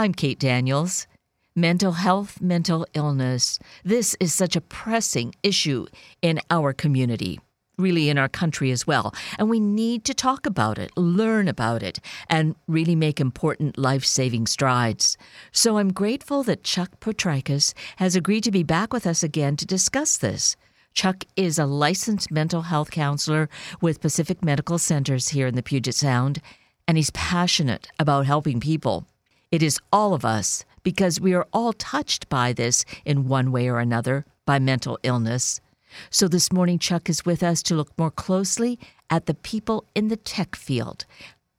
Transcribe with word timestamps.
I'm 0.00 0.14
Kate 0.14 0.38
Daniels. 0.38 1.08
Mental 1.56 1.90
health, 1.90 2.40
mental 2.40 2.86
illness. 2.94 3.58
This 3.84 4.16
is 4.20 4.32
such 4.32 4.54
a 4.54 4.60
pressing 4.60 5.34
issue 5.42 5.86
in 6.22 6.40
our 6.52 6.72
community, 6.72 7.40
really 7.78 8.08
in 8.08 8.16
our 8.16 8.28
country 8.28 8.70
as 8.70 8.86
well. 8.86 9.12
And 9.40 9.50
we 9.50 9.58
need 9.58 10.04
to 10.04 10.14
talk 10.14 10.46
about 10.46 10.78
it, 10.78 10.96
learn 10.96 11.48
about 11.48 11.82
it, 11.82 11.98
and 12.30 12.54
really 12.68 12.94
make 12.94 13.18
important 13.18 13.76
life 13.76 14.04
saving 14.04 14.46
strides. 14.46 15.18
So 15.50 15.78
I'm 15.78 15.92
grateful 15.92 16.44
that 16.44 16.62
Chuck 16.62 17.00
Potrykus 17.00 17.74
has 17.96 18.14
agreed 18.14 18.44
to 18.44 18.52
be 18.52 18.62
back 18.62 18.92
with 18.92 19.04
us 19.04 19.24
again 19.24 19.56
to 19.56 19.66
discuss 19.66 20.16
this. 20.16 20.54
Chuck 20.94 21.24
is 21.34 21.58
a 21.58 21.66
licensed 21.66 22.30
mental 22.30 22.62
health 22.62 22.92
counselor 22.92 23.48
with 23.80 24.00
Pacific 24.00 24.44
Medical 24.44 24.78
Centers 24.78 25.30
here 25.30 25.48
in 25.48 25.56
the 25.56 25.62
Puget 25.64 25.96
Sound, 25.96 26.40
and 26.86 26.96
he's 26.96 27.10
passionate 27.10 27.88
about 27.98 28.26
helping 28.26 28.60
people. 28.60 29.04
It 29.50 29.62
is 29.62 29.80
all 29.90 30.12
of 30.12 30.26
us 30.26 30.66
because 30.82 31.20
we 31.20 31.32
are 31.32 31.46
all 31.54 31.72
touched 31.72 32.28
by 32.28 32.52
this 32.52 32.84
in 33.06 33.28
one 33.28 33.50
way 33.50 33.68
or 33.68 33.78
another 33.78 34.26
by 34.44 34.58
mental 34.58 34.98
illness. 35.02 35.60
So 36.10 36.28
this 36.28 36.52
morning, 36.52 36.78
Chuck 36.78 37.08
is 37.08 37.24
with 37.24 37.42
us 37.42 37.62
to 37.64 37.74
look 37.74 37.96
more 37.96 38.10
closely 38.10 38.78
at 39.08 39.24
the 39.24 39.32
people 39.32 39.86
in 39.94 40.08
the 40.08 40.16
tech 40.16 40.54
field. 40.54 41.06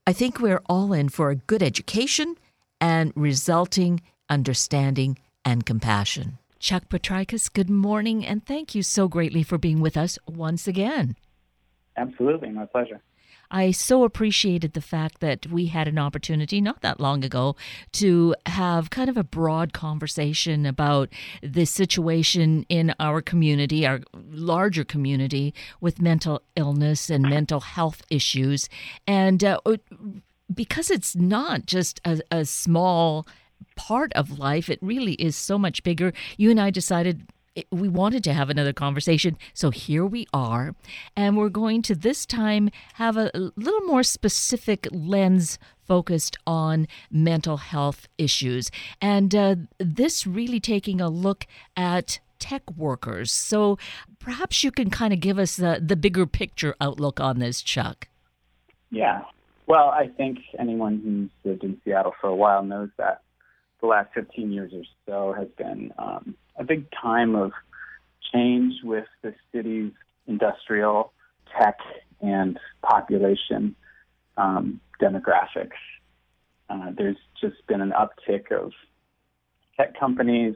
I 0.05 0.13
think 0.13 0.39
we're 0.39 0.61
all 0.67 0.93
in 0.93 1.09
for 1.09 1.31
a 1.31 1.35
good 1.35 1.63
education 1.63 2.35
and 2.79 3.11
resulting 3.15 4.01
understanding 4.29 5.17
and 5.43 5.65
compassion. 5.65 6.37
Chuck 6.59 6.89
Potrykus, 6.89 7.51
good 7.51 7.71
morning, 7.71 8.23
and 8.23 8.45
thank 8.45 8.75
you 8.75 8.83
so 8.83 9.07
greatly 9.07 9.41
for 9.41 9.57
being 9.57 9.79
with 9.79 9.97
us 9.97 10.19
once 10.27 10.67
again. 10.67 11.15
Absolutely, 11.97 12.51
my 12.51 12.65
pleasure. 12.65 13.01
I 13.51 13.71
so 13.71 14.03
appreciated 14.03 14.73
the 14.73 14.81
fact 14.81 15.19
that 15.21 15.47
we 15.47 15.67
had 15.67 15.87
an 15.87 15.97
opportunity 15.97 16.61
not 16.61 16.81
that 16.81 16.99
long 16.99 17.23
ago 17.23 17.55
to 17.93 18.35
have 18.45 18.89
kind 18.89 19.09
of 19.09 19.17
a 19.17 19.23
broad 19.23 19.73
conversation 19.73 20.65
about 20.65 21.09
the 21.41 21.65
situation 21.65 22.65
in 22.69 22.93
our 22.99 23.21
community, 23.21 23.87
our 23.87 24.01
larger 24.29 24.83
community, 24.83 25.53
with 25.81 26.01
mental 26.01 26.41
illness 26.55 27.09
and 27.09 27.23
mental 27.23 27.59
health 27.59 28.03
issues. 28.09 28.69
And 29.07 29.43
uh, 29.43 29.59
because 30.53 30.91
it's 30.91 31.15
not 31.15 31.65
just 31.65 31.99
a, 32.05 32.21
a 32.31 32.45
small 32.45 33.27
part 33.75 34.13
of 34.13 34.37
life, 34.37 34.69
it 34.69 34.79
really 34.81 35.13
is 35.13 35.35
so 35.35 35.57
much 35.57 35.83
bigger. 35.83 36.13
You 36.37 36.51
and 36.51 36.59
I 36.59 36.69
decided 36.69 37.27
we 37.71 37.87
wanted 37.87 38.23
to 38.25 38.33
have 38.33 38.49
another 38.49 38.73
conversation. 38.73 39.37
So 39.53 39.69
here 39.69 40.05
we 40.05 40.27
are. 40.33 40.75
And 41.15 41.37
we're 41.37 41.49
going 41.49 41.81
to 41.83 41.95
this 41.95 42.25
time 42.25 42.69
have 42.95 43.17
a 43.17 43.31
little 43.55 43.81
more 43.81 44.03
specific 44.03 44.87
lens 44.91 45.59
focused 45.85 46.37
on 46.45 46.87
mental 47.09 47.57
health 47.57 48.07
issues. 48.17 48.69
And 49.01 49.33
uh, 49.33 49.55
this 49.79 50.27
really 50.27 50.59
taking 50.59 51.01
a 51.01 51.09
look 51.09 51.45
at 51.75 52.19
tech 52.37 52.63
workers. 52.77 53.31
So 53.31 53.77
perhaps 54.19 54.63
you 54.63 54.71
can 54.71 54.89
kind 54.89 55.13
of 55.13 55.19
give 55.19 55.39
us 55.39 55.55
the, 55.55 55.81
the 55.83 55.95
bigger 55.95 56.25
picture 56.25 56.75
outlook 56.79 57.19
on 57.19 57.39
this, 57.39 57.61
Chuck. 57.61 58.07
Yeah. 58.91 59.21
Well, 59.67 59.89
I 59.89 60.07
think 60.07 60.39
anyone 60.57 61.01
who's 61.03 61.51
lived 61.51 61.63
in 61.63 61.79
Seattle 61.83 62.13
for 62.19 62.27
a 62.27 62.35
while 62.35 62.63
knows 62.63 62.89
that 62.97 63.21
the 63.81 63.87
last 63.87 64.09
15 64.13 64.51
years 64.51 64.71
or 64.73 64.83
so 65.07 65.33
has 65.33 65.47
been 65.57 65.93
um, 65.97 66.35
a 66.57 66.63
big 66.63 66.85
time 66.91 67.35
of 67.35 67.51
change 68.33 68.75
with 68.83 69.05
the 69.21 69.33
city's 69.51 69.91
industrial, 70.27 71.13
tech, 71.57 71.77
and 72.21 72.59
population 72.81 73.75
um, 74.37 74.79
demographics. 75.01 75.79
Uh, 76.69 76.91
there's 76.95 77.17
just 77.39 77.55
been 77.67 77.81
an 77.81 77.91
uptick 77.91 78.51
of 78.51 78.71
tech 79.77 79.97
companies 79.99 80.55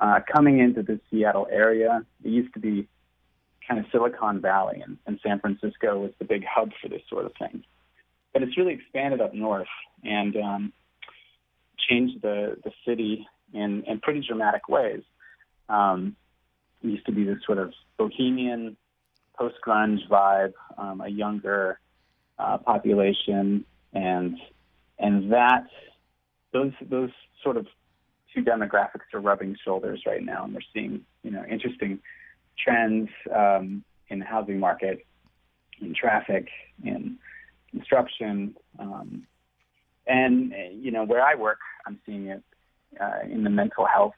uh, 0.00 0.20
coming 0.32 0.58
into 0.58 0.82
the 0.82 1.00
Seattle 1.10 1.46
area. 1.50 2.04
It 2.22 2.28
used 2.28 2.52
to 2.54 2.60
be 2.60 2.88
kind 3.66 3.80
of 3.80 3.86
Silicon 3.90 4.40
Valley, 4.40 4.82
and, 4.84 4.98
and 5.06 5.18
San 5.22 5.40
Francisco 5.40 5.98
was 5.98 6.10
the 6.18 6.24
big 6.24 6.44
hub 6.44 6.70
for 6.82 6.88
this 6.88 7.02
sort 7.08 7.24
of 7.24 7.32
thing. 7.38 7.64
But 8.32 8.42
it's 8.42 8.58
really 8.58 8.74
expanded 8.74 9.20
up 9.20 9.32
north 9.32 9.68
and 10.02 10.36
um, 10.36 10.72
changed 11.88 12.22
the, 12.22 12.56
the 12.64 12.72
city 12.86 13.26
in, 13.52 13.82
in 13.86 14.00
pretty 14.00 14.20
dramatic 14.26 14.68
ways. 14.68 15.02
Um, 15.68 16.16
it 16.82 16.88
used 16.88 17.06
to 17.06 17.12
be 17.12 17.24
this 17.24 17.38
sort 17.46 17.58
of 17.58 17.72
bohemian, 17.98 18.76
post 19.38 19.56
grunge 19.66 20.06
vibe, 20.08 20.52
um, 20.76 21.00
a 21.00 21.08
younger 21.08 21.80
uh, 22.38 22.58
population, 22.58 23.64
and 23.92 24.36
and 24.98 25.32
that 25.32 25.66
those 26.52 26.72
those 26.88 27.10
sort 27.42 27.56
of 27.56 27.66
two 28.34 28.42
demographics 28.42 29.12
are 29.12 29.20
rubbing 29.20 29.56
shoulders 29.64 30.02
right 30.06 30.22
now, 30.22 30.44
and 30.44 30.54
we're 30.54 30.60
seeing 30.72 31.00
you 31.22 31.30
know 31.30 31.44
interesting 31.50 32.00
trends 32.58 33.08
um, 33.34 33.84
in 34.08 34.18
the 34.18 34.24
housing 34.24 34.58
market, 34.60 35.04
in 35.80 35.94
traffic, 35.94 36.48
in 36.84 37.18
construction, 37.70 38.54
um, 38.78 39.26
and 40.06 40.52
you 40.72 40.90
know 40.90 41.04
where 41.04 41.22
I 41.22 41.34
work, 41.34 41.58
I'm 41.86 41.98
seeing 42.06 42.26
it 42.26 42.42
uh, 43.00 43.20
in 43.30 43.44
the 43.44 43.50
mental 43.50 43.86
health 43.86 44.14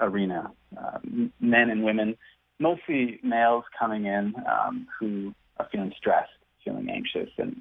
arena. 0.00 0.50
Uh, 0.76 0.98
men 1.40 1.70
and 1.70 1.84
women, 1.84 2.16
mostly 2.58 3.20
males 3.22 3.64
coming 3.78 4.06
in 4.06 4.34
um, 4.50 4.86
who 4.98 5.34
are 5.58 5.68
feeling 5.70 5.92
stressed, 5.96 6.30
feeling 6.64 6.88
anxious, 6.90 7.30
and 7.38 7.60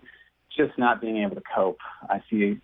just 0.56 0.78
not 0.78 1.02
being 1.02 1.18
able 1.18 1.36
to 1.36 1.44
cope. 1.54 1.80
I 2.10 2.22
see 2.30 2.60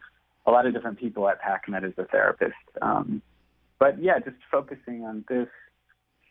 a 0.46 0.52
lot 0.52 0.66
of 0.66 0.74
different 0.74 1.00
people 1.00 1.28
at 1.30 1.40
PacMed 1.41 1.84
as 1.84 1.94
a 1.97 2.06
therapist. 2.06 2.53
Um, 2.81 3.22
but 3.80 4.02
yeah, 4.02 4.20
just 4.20 4.38
focusing 4.52 5.03
on 5.03 5.24
this 5.30 5.47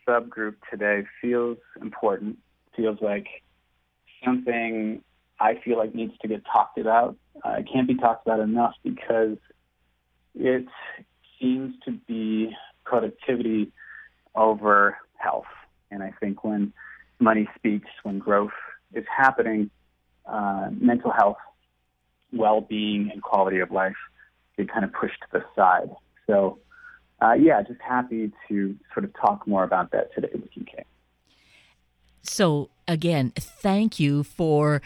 subgroup 0.06 0.56
today 0.70 1.04
feels 1.20 1.58
important, 1.80 2.38
feels 2.76 2.98
like 3.00 3.26
something 4.24 5.02
I 5.40 5.54
feel 5.64 5.78
like 5.78 5.94
needs 5.94 6.14
to 6.22 6.28
get 6.28 6.42
talked 6.44 6.78
about. 6.78 7.16
Uh, 7.44 7.56
it 7.58 7.68
can't 7.72 7.86
be 7.86 7.94
talked 7.94 8.26
about 8.26 8.40
enough 8.40 8.74
because 8.82 9.36
it 10.34 10.66
seems 11.40 11.74
to 11.84 11.92
be 12.06 12.50
productivity 12.84 13.72
over 14.34 14.96
health. 15.16 15.44
And 15.90 16.02
I 16.02 16.12
think 16.20 16.44
when 16.44 16.72
money 17.18 17.48
speaks, 17.56 17.88
when 18.02 18.18
growth 18.18 18.52
is 18.94 19.04
happening, 19.14 19.70
uh, 20.26 20.68
mental 20.72 21.10
health, 21.10 21.38
well 22.32 22.60
being, 22.60 23.10
and 23.12 23.22
quality 23.22 23.58
of 23.60 23.70
life 23.70 23.96
get 24.56 24.70
kind 24.70 24.84
of 24.84 24.92
pushed 24.92 25.20
to 25.20 25.38
the 25.38 25.44
side. 25.56 25.90
So, 26.26 26.58
uh, 27.22 27.32
yeah, 27.32 27.62
just 27.62 27.80
happy 27.80 28.32
to 28.48 28.76
sort 28.92 29.04
of 29.04 29.12
talk 29.14 29.46
more 29.46 29.64
about 29.64 29.92
that 29.92 30.14
today 30.14 30.28
with 30.34 30.50
you, 30.54 30.64
Kate. 30.64 30.86
So, 32.22 32.68
again, 32.86 33.32
thank 33.36 33.98
you 33.98 34.22
for 34.22 34.82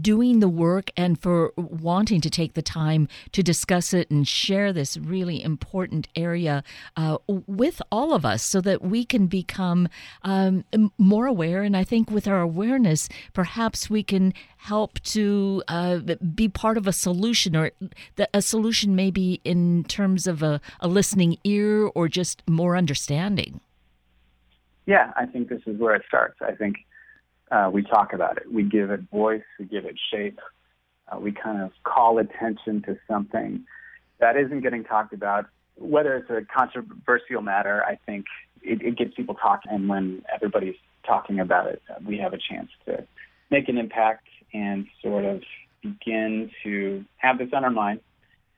doing 0.00 0.40
the 0.40 0.48
work 0.48 0.90
and 0.96 1.20
for 1.20 1.52
wanting 1.56 2.20
to 2.20 2.30
take 2.30 2.54
the 2.54 2.62
time 2.62 3.08
to 3.32 3.42
discuss 3.42 3.92
it 3.92 4.10
and 4.10 4.26
share 4.26 4.72
this 4.72 4.96
really 4.96 5.42
important 5.42 6.08
area 6.16 6.62
uh, 6.96 7.18
with 7.46 7.80
all 7.90 8.14
of 8.14 8.24
us 8.24 8.42
so 8.42 8.60
that 8.60 8.82
we 8.82 9.04
can 9.04 9.26
become 9.26 9.88
um, 10.22 10.64
more 10.98 11.26
aware. 11.26 11.62
And 11.62 11.76
I 11.76 11.84
think 11.84 12.10
with 12.10 12.26
our 12.26 12.40
awareness, 12.40 13.08
perhaps 13.32 13.88
we 13.88 14.02
can 14.02 14.34
help 14.58 15.00
to 15.00 15.62
uh, 15.68 15.98
be 16.34 16.48
part 16.48 16.76
of 16.76 16.86
a 16.86 16.92
solution, 16.92 17.56
or 17.56 17.70
a 18.34 18.42
solution 18.42 18.96
maybe 18.96 19.40
in 19.44 19.84
terms 19.84 20.26
of 20.26 20.42
a, 20.42 20.60
a 20.80 20.88
listening 20.88 21.38
ear 21.44 21.86
or 21.94 22.08
just 22.08 22.42
more 22.48 22.76
understanding. 22.76 23.60
Yeah, 24.86 25.12
I 25.16 25.26
think 25.26 25.48
this 25.48 25.60
is 25.66 25.78
where 25.78 25.94
it 25.94 26.02
starts. 26.08 26.38
I 26.40 26.52
think 26.52 26.76
uh, 27.50 27.70
we 27.72 27.82
talk 27.82 28.12
about 28.12 28.36
it. 28.36 28.52
We 28.52 28.62
give 28.62 28.90
it 28.90 29.00
voice. 29.10 29.42
We 29.58 29.66
give 29.66 29.84
it 29.84 29.96
shape. 30.10 30.38
Uh, 31.10 31.18
we 31.18 31.32
kind 31.32 31.62
of 31.62 31.70
call 31.84 32.18
attention 32.18 32.82
to 32.82 32.98
something 33.08 33.64
that 34.20 34.36
isn't 34.36 34.60
getting 34.60 34.84
talked 34.84 35.12
about. 35.12 35.46
Whether 35.76 36.16
it's 36.16 36.30
a 36.30 36.42
controversial 36.52 37.40
matter, 37.40 37.82
I 37.84 37.98
think 38.04 38.26
it, 38.62 38.82
it 38.82 38.96
gets 38.96 39.14
people 39.14 39.34
talking. 39.34 39.72
And 39.72 39.88
when 39.88 40.24
everybody's 40.32 40.76
talking 41.06 41.40
about 41.40 41.68
it, 41.68 41.82
uh, 41.88 42.00
we 42.04 42.18
have 42.18 42.32
a 42.32 42.38
chance 42.38 42.70
to 42.86 43.06
make 43.50 43.68
an 43.68 43.78
impact 43.78 44.26
and 44.52 44.86
sort 45.02 45.24
of 45.24 45.42
begin 45.82 46.50
to 46.64 47.04
have 47.16 47.38
this 47.38 47.48
on 47.52 47.64
our 47.64 47.70
mind. 47.70 48.00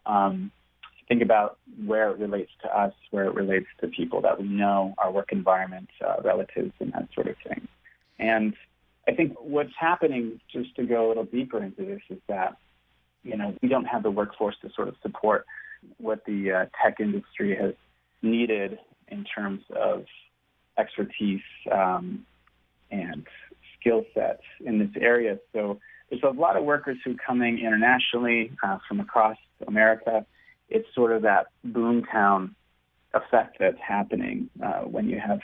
Um, 0.06 0.50
think 1.08 1.22
about 1.22 1.58
where 1.84 2.10
it 2.10 2.18
relates 2.18 2.50
to 2.62 2.76
us, 2.76 2.94
where 3.10 3.26
it 3.26 3.34
relates 3.34 3.66
to 3.80 3.88
people 3.88 4.22
that 4.22 4.40
we 4.40 4.48
know, 4.48 4.94
our 4.98 5.10
work 5.10 5.32
environment, 5.32 5.88
uh, 6.04 6.22
relatives, 6.22 6.72
and 6.80 6.92
that 6.92 7.08
sort 7.14 7.28
of 7.28 7.36
thing. 7.46 7.68
And 8.18 8.54
I 9.10 9.14
think 9.14 9.34
what's 9.40 9.72
happening, 9.78 10.40
just 10.52 10.74
to 10.76 10.84
go 10.84 11.06
a 11.06 11.08
little 11.08 11.24
deeper 11.24 11.62
into 11.62 11.84
this, 11.84 12.00
is 12.10 12.18
that 12.28 12.56
you 13.22 13.36
know 13.36 13.54
we 13.62 13.68
don't 13.68 13.86
have 13.86 14.02
the 14.02 14.10
workforce 14.10 14.56
to 14.62 14.70
sort 14.74 14.88
of 14.88 14.94
support 15.02 15.46
what 15.98 16.24
the 16.26 16.52
uh, 16.52 16.66
tech 16.82 17.00
industry 17.00 17.56
has 17.56 17.74
needed 18.22 18.78
in 19.08 19.24
terms 19.24 19.62
of 19.74 20.04
expertise 20.78 21.40
um, 21.72 22.24
and 22.90 23.26
skill 23.78 24.04
sets 24.14 24.42
in 24.64 24.78
this 24.78 24.90
area. 25.00 25.38
So 25.52 25.80
there's 26.08 26.22
a 26.22 26.28
lot 26.28 26.56
of 26.56 26.64
workers 26.64 26.98
who 27.04 27.12
are 27.12 27.22
coming 27.26 27.58
internationally 27.58 28.52
uh, 28.62 28.78
from 28.88 29.00
across 29.00 29.36
America 29.66 30.26
it's 30.70 30.86
sort 30.94 31.12
of 31.12 31.22
that 31.22 31.48
boomtown 31.66 32.54
effect 33.12 33.56
that's 33.58 33.78
happening 33.86 34.48
uh, 34.64 34.80
when 34.82 35.08
you 35.08 35.18
have, 35.18 35.40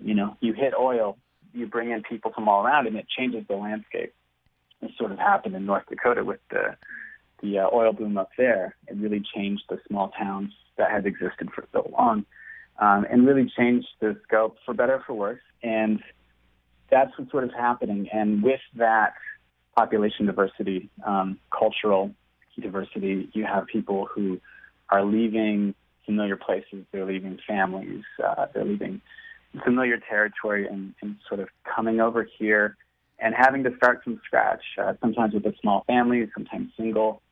you 0.00 0.14
know, 0.14 0.36
you 0.40 0.52
hit 0.52 0.72
oil, 0.78 1.18
you 1.56 1.66
bring 1.66 1.90
in 1.90 2.02
people 2.02 2.32
from 2.32 2.48
all 2.48 2.64
around, 2.64 2.86
and 2.86 2.96
it 2.96 3.06
changes 3.08 3.44
the 3.48 3.56
landscape. 3.56 4.14
It 4.82 4.90
sort 4.98 5.12
of 5.12 5.18
happened 5.18 5.54
in 5.56 5.64
North 5.64 5.84
Dakota 5.88 6.24
with 6.24 6.40
the 6.50 6.76
the 7.42 7.58
uh, 7.58 7.68
oil 7.72 7.92
boom 7.92 8.16
up 8.16 8.30
there. 8.38 8.74
It 8.88 8.96
really 8.96 9.22
changed 9.34 9.64
the 9.68 9.78
small 9.88 10.08
towns 10.08 10.52
that 10.78 10.90
had 10.90 11.06
existed 11.06 11.50
for 11.54 11.66
so 11.72 11.90
long, 11.92 12.24
um, 12.78 13.06
and 13.10 13.26
really 13.26 13.50
changed 13.56 13.88
the 14.00 14.16
scope 14.24 14.56
for 14.64 14.74
better 14.74 14.94
or 14.94 15.04
for 15.06 15.14
worse. 15.14 15.40
And 15.62 16.02
that's 16.90 17.10
what's 17.18 17.30
sort 17.30 17.44
of 17.44 17.52
happening. 17.52 18.08
And 18.12 18.42
with 18.42 18.60
that 18.76 19.14
population 19.76 20.26
diversity, 20.26 20.88
um, 21.04 21.38
cultural 21.50 22.12
diversity, 22.58 23.28
you 23.32 23.44
have 23.44 23.66
people 23.66 24.06
who 24.06 24.40
are 24.88 25.04
leaving 25.04 25.74
familiar 26.06 26.36
places, 26.36 26.84
they're 26.92 27.04
leaving 27.04 27.38
families, 27.46 28.04
uh, 28.24 28.46
they're 28.54 28.64
leaving 28.64 29.02
familiar 29.64 29.98
territory 29.98 30.66
and, 30.66 30.94
and, 31.02 31.16
sort 31.28 31.40
of 31.40 31.48
coming 31.74 32.00
over 32.00 32.26
here 32.38 32.76
and 33.18 33.34
having 33.34 33.64
to 33.64 33.74
start 33.76 34.02
from 34.04 34.20
scratch, 34.24 34.62
uh, 34.78 34.94
sometimes 35.00 35.34
with 35.34 35.46
a 35.46 35.54
small 35.60 35.84
family, 35.86 36.28
sometimes 36.34 36.70
single. 36.76 37.22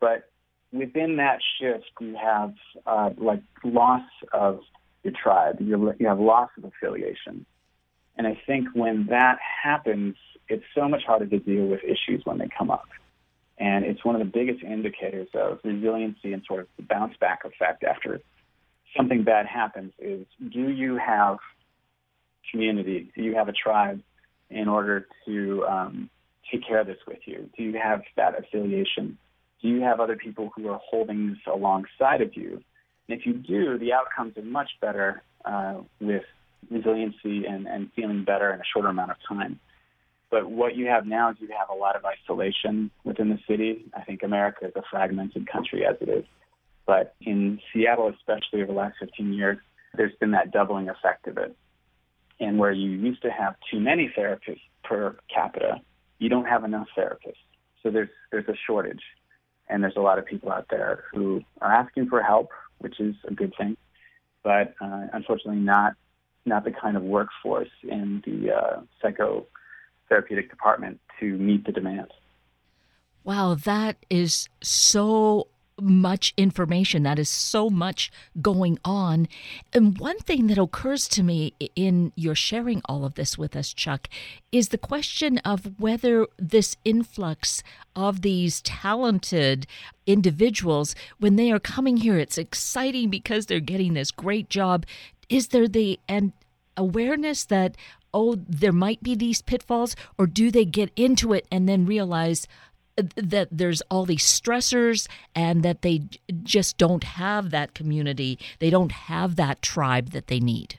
But 0.00 0.30
within 0.72 1.16
that 1.16 1.40
shift, 1.58 1.90
you 2.00 2.16
have 2.16 2.54
uh, 2.86 3.10
like 3.16 3.42
loss 3.62 4.08
of 4.32 4.60
your 5.02 5.12
tribe, 5.12 5.56
you 5.60 5.92
you 5.98 6.06
have 6.06 6.18
loss 6.18 6.50
of 6.56 6.64
affiliation. 6.64 7.44
And 8.16 8.26
I 8.26 8.40
think 8.46 8.68
when 8.74 9.06
that 9.10 9.38
happens, 9.62 10.16
it's 10.48 10.64
so 10.74 10.88
much 10.88 11.02
harder 11.04 11.26
to 11.26 11.38
deal 11.38 11.66
with 11.66 11.80
issues 11.82 12.22
when 12.24 12.38
they 12.38 12.48
come 12.56 12.70
up. 12.70 12.88
And 13.58 13.84
it's 13.84 14.04
one 14.04 14.14
of 14.14 14.20
the 14.20 14.30
biggest 14.32 14.62
indicators 14.62 15.28
of 15.34 15.58
resiliency 15.62 16.32
and 16.32 16.42
sort 16.46 16.60
of 16.60 16.66
the 16.76 16.82
bounce 16.82 17.16
back 17.18 17.44
effect 17.44 17.84
after 17.84 18.20
something 18.96 19.24
bad 19.24 19.46
happens 19.46 19.92
is 19.98 20.26
do 20.52 20.70
you 20.70 20.96
have 20.96 21.38
community? 22.50 23.10
Do 23.14 23.22
you 23.22 23.34
have 23.34 23.48
a 23.48 23.52
tribe 23.52 24.00
in 24.50 24.68
order 24.68 25.06
to 25.26 25.64
um, 25.66 26.10
take 26.50 26.66
care 26.66 26.80
of 26.80 26.86
this 26.86 26.98
with 27.06 27.20
you? 27.26 27.48
Do 27.56 27.62
you 27.62 27.78
have 27.82 28.02
that 28.16 28.38
affiliation? 28.38 29.18
Do 29.62 29.68
you 29.68 29.80
have 29.80 30.00
other 30.00 30.16
people 30.16 30.50
who 30.54 30.68
are 30.68 30.80
holding 30.82 31.30
this 31.30 31.38
alongside 31.46 32.20
of 32.20 32.36
you? 32.36 32.62
And 33.08 33.18
if 33.18 33.26
you 33.26 33.34
do, 33.34 33.78
the 33.78 33.92
outcomes 33.92 34.36
are 34.36 34.42
much 34.42 34.70
better 34.80 35.22
uh, 35.44 35.80
with 36.00 36.24
resiliency 36.70 37.44
and, 37.46 37.66
and 37.66 37.90
feeling 37.94 38.24
better 38.24 38.52
in 38.52 38.60
a 38.60 38.64
shorter 38.72 38.88
amount 38.88 39.10
of 39.10 39.16
time. 39.28 39.60
But 40.30 40.50
what 40.50 40.74
you 40.74 40.86
have 40.86 41.06
now 41.06 41.30
is 41.30 41.36
you 41.40 41.48
have 41.58 41.68
a 41.70 41.78
lot 41.78 41.96
of 41.96 42.02
isolation 42.04 42.90
within 43.04 43.28
the 43.28 43.38
city. 43.48 43.84
I 43.96 44.02
think 44.02 44.22
America 44.22 44.66
is 44.66 44.72
a 44.74 44.82
fragmented 44.90 45.46
country 45.50 45.86
as 45.86 45.96
it 46.00 46.08
is. 46.08 46.24
But 46.86 47.14
in 47.20 47.60
Seattle, 47.72 48.08
especially 48.08 48.62
over 48.62 48.72
the 48.72 48.78
last 48.78 48.96
15 49.00 49.32
years, 49.32 49.58
there's 49.96 50.14
been 50.20 50.32
that 50.32 50.50
doubling 50.50 50.88
effect 50.88 51.26
of 51.26 51.38
it. 51.38 51.56
And 52.40 52.58
where 52.58 52.72
you 52.72 52.90
used 52.90 53.22
to 53.22 53.30
have 53.30 53.54
too 53.70 53.80
many 53.80 54.12
therapists 54.16 54.60
per 54.82 55.16
capita, 55.32 55.80
you 56.18 56.28
don't 56.28 56.46
have 56.46 56.64
enough 56.64 56.88
therapists. 56.96 57.36
So 57.82 57.90
there's 57.90 58.08
there's 58.30 58.48
a 58.48 58.54
shortage, 58.66 59.02
and 59.68 59.82
there's 59.82 59.96
a 59.96 60.00
lot 60.00 60.18
of 60.18 60.26
people 60.26 60.50
out 60.50 60.66
there 60.70 61.04
who 61.12 61.42
are 61.60 61.72
asking 61.72 62.08
for 62.08 62.22
help, 62.22 62.50
which 62.78 62.98
is 62.98 63.14
a 63.28 63.34
good 63.34 63.54
thing, 63.56 63.76
but 64.42 64.74
uh, 64.80 65.06
unfortunately 65.12 65.60
not 65.60 65.94
not 66.46 66.64
the 66.64 66.72
kind 66.72 66.96
of 66.96 67.02
workforce 67.02 67.70
in 67.82 68.22
the 68.26 68.52
uh, 68.52 68.80
psychotherapeutic 69.02 70.50
department 70.50 71.00
to 71.20 71.36
meet 71.38 71.64
the 71.64 71.72
demand. 71.72 72.08
Wow, 73.22 73.54
that 73.54 73.96
is 74.10 74.48
so 74.60 75.48
much 75.80 76.34
information. 76.36 77.02
That 77.02 77.18
is 77.18 77.28
so 77.28 77.68
much 77.68 78.12
going 78.40 78.78
on. 78.84 79.28
And 79.72 79.98
one 79.98 80.18
thing 80.18 80.46
that 80.46 80.58
occurs 80.58 81.08
to 81.08 81.22
me 81.22 81.54
in 81.74 82.12
your 82.16 82.34
sharing 82.34 82.80
all 82.84 83.04
of 83.04 83.14
this 83.14 83.36
with 83.36 83.56
us, 83.56 83.72
Chuck, 83.72 84.08
is 84.52 84.68
the 84.68 84.78
question 84.78 85.38
of 85.38 85.78
whether 85.80 86.26
this 86.38 86.76
influx 86.84 87.62
of 87.96 88.22
these 88.22 88.60
talented 88.62 89.66
individuals, 90.06 90.94
when 91.18 91.36
they 91.36 91.50
are 91.50 91.60
coming 91.60 91.98
here, 91.98 92.18
it's 92.18 92.38
exciting 92.38 93.10
because 93.10 93.46
they're 93.46 93.60
getting 93.60 93.94
this 93.94 94.10
great 94.10 94.48
job. 94.48 94.86
Is 95.28 95.48
there 95.48 95.68
the 95.68 95.98
and 96.08 96.32
awareness 96.76 97.44
that 97.44 97.76
oh 98.12 98.36
there 98.48 98.72
might 98.72 99.02
be 99.02 99.14
these 99.14 99.42
pitfalls 99.42 99.94
or 100.18 100.26
do 100.26 100.50
they 100.50 100.64
get 100.64 100.90
into 100.96 101.32
it 101.32 101.46
and 101.50 101.68
then 101.68 101.86
realize 101.86 102.48
that 102.96 103.48
there's 103.50 103.82
all 103.90 104.04
these 104.04 104.24
stressors 104.24 105.08
and 105.34 105.62
that 105.62 105.82
they 105.82 106.02
just 106.42 106.78
don't 106.78 107.04
have 107.04 107.50
that 107.50 107.74
community. 107.74 108.38
They 108.58 108.70
don't 108.70 108.92
have 108.92 109.36
that 109.36 109.62
tribe 109.62 110.10
that 110.10 110.28
they 110.28 110.40
need. 110.40 110.78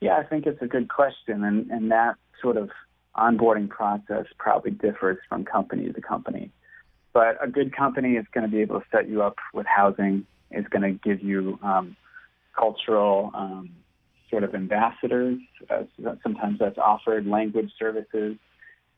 Yeah, 0.00 0.16
I 0.16 0.24
think 0.24 0.46
it's 0.46 0.62
a 0.62 0.66
good 0.66 0.88
question. 0.88 1.44
And, 1.44 1.70
and 1.70 1.90
that 1.90 2.16
sort 2.40 2.56
of 2.56 2.70
onboarding 3.16 3.68
process 3.68 4.26
probably 4.38 4.70
differs 4.70 5.18
from 5.28 5.44
company 5.44 5.92
to 5.92 6.00
company. 6.00 6.50
But 7.12 7.36
a 7.42 7.48
good 7.48 7.74
company 7.76 8.14
is 8.14 8.26
going 8.32 8.48
to 8.48 8.50
be 8.50 8.60
able 8.60 8.80
to 8.80 8.86
set 8.92 9.08
you 9.08 9.22
up 9.22 9.36
with 9.52 9.66
housing, 9.66 10.26
is 10.50 10.66
going 10.68 10.82
to 10.82 10.92
give 10.92 11.22
you 11.22 11.58
um, 11.62 11.96
cultural 12.56 13.30
um, 13.34 13.70
sort 14.30 14.44
of 14.44 14.54
ambassadors. 14.54 15.38
Uh, 15.68 15.82
sometimes 16.22 16.58
that's 16.58 16.78
offered, 16.78 17.26
language 17.26 17.72
services. 17.78 18.36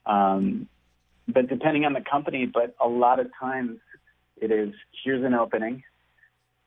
Um, 0.06 0.69
but 1.32 1.48
depending 1.48 1.84
on 1.84 1.92
the 1.92 2.00
company, 2.00 2.46
but 2.46 2.74
a 2.80 2.88
lot 2.88 3.20
of 3.20 3.28
times 3.38 3.78
it 4.36 4.50
is 4.50 4.74
here's 5.04 5.24
an 5.24 5.34
opening. 5.34 5.82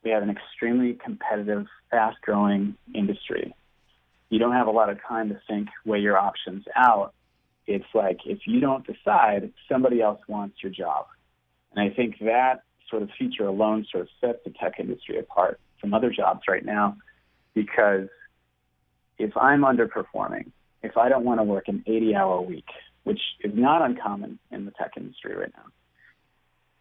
We 0.03 0.11
have 0.11 0.23
an 0.23 0.29
extremely 0.29 0.93
competitive, 0.93 1.65
fast 1.89 2.17
growing 2.21 2.75
industry. 2.93 3.53
You 4.29 4.39
don't 4.39 4.53
have 4.53 4.67
a 4.67 4.71
lot 4.71 4.89
of 4.89 4.97
time 5.07 5.29
to 5.29 5.39
think, 5.47 5.69
weigh 5.85 5.99
your 5.99 6.17
options 6.17 6.65
out. 6.75 7.13
It's 7.67 7.85
like 7.93 8.19
if 8.25 8.39
you 8.45 8.59
don't 8.59 8.85
decide, 8.85 9.53
somebody 9.69 10.01
else 10.01 10.19
wants 10.27 10.57
your 10.61 10.71
job. 10.71 11.05
And 11.73 11.89
I 11.89 11.93
think 11.93 12.19
that 12.19 12.63
sort 12.89 13.03
of 13.03 13.09
feature 13.17 13.45
alone 13.45 13.85
sort 13.91 14.03
of 14.03 14.09
sets 14.19 14.39
the 14.43 14.51
tech 14.51 14.79
industry 14.79 15.17
apart 15.17 15.59
from 15.79 15.93
other 15.93 16.11
jobs 16.11 16.41
right 16.47 16.65
now 16.65 16.97
because 17.53 18.07
if 19.17 19.35
I'm 19.37 19.61
underperforming, 19.61 20.51
if 20.81 20.97
I 20.97 21.09
don't 21.09 21.23
want 21.23 21.39
to 21.39 21.43
work 21.43 21.67
an 21.67 21.83
80 21.87 22.15
hour 22.15 22.41
week, 22.41 22.65
which 23.03 23.19
is 23.41 23.51
not 23.55 23.81
uncommon 23.81 24.39
in 24.51 24.65
the 24.65 24.71
tech 24.71 24.93
industry 24.97 25.35
right 25.35 25.51
now. 25.55 25.65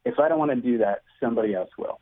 If 0.05 0.19
I 0.19 0.29
don't 0.29 0.39
want 0.39 0.51
to 0.51 0.57
do 0.57 0.79
that, 0.79 1.03
somebody 1.21 1.55
else 1.55 1.71
will. 1.79 2.01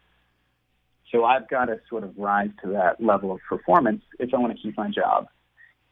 So 1.12 1.24
I've 1.24 1.48
got 1.48 1.66
to 1.66 1.80
sort 1.88 2.04
of 2.04 2.16
rise 2.16 2.50
to 2.62 2.70
that 2.72 3.02
level 3.02 3.32
of 3.32 3.40
performance 3.48 4.02
if 4.18 4.32
I 4.32 4.38
want 4.38 4.56
to 4.56 4.62
keep 4.62 4.76
my 4.76 4.90
job. 4.90 5.26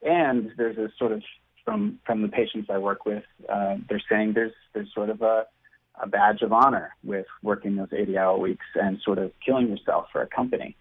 And 0.03 0.53
there's 0.57 0.79
a 0.79 0.91
sort 0.99 1.13
of 1.13 1.23
from 1.69 1.99
from 2.07 2.23
the 2.23 2.29
patients 2.29 2.69
I 2.71 2.79
work 2.79 3.05
with, 3.05 3.25
uh, 3.47 3.77
they're 3.89 4.03
saying 4.11 4.33
there's 4.33 4.55
there's 4.73 4.89
sort 4.95 5.11
of 5.11 5.21
a, 5.21 5.45
a 6.03 6.07
badge 6.07 6.41
of 6.41 6.53
honor 6.53 6.95
with 7.05 7.27
working 7.43 7.77
those 7.77 7.91
80-hour 7.91 8.39
weeks 8.39 8.65
and 8.75 8.99
sort 9.05 9.19
of 9.19 9.33
killing 9.45 9.69
yourself 9.69 10.07
for 10.11 10.23
a 10.23 10.27
company 10.27 10.77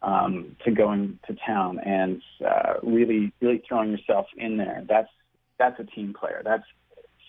um, 0.00 0.56
to 0.64 0.70
going 0.70 1.18
to 1.26 1.36
town 1.46 1.78
and 1.80 2.22
uh, 2.42 2.74
really 2.82 3.32
really 3.42 3.62
throwing 3.68 3.90
yourself 3.90 4.26
in 4.36 4.56
there. 4.56 4.82
That's 4.88 5.10
that's 5.58 5.78
a 5.78 5.84
team 5.84 6.14
player. 6.18 6.40
That's 6.42 6.64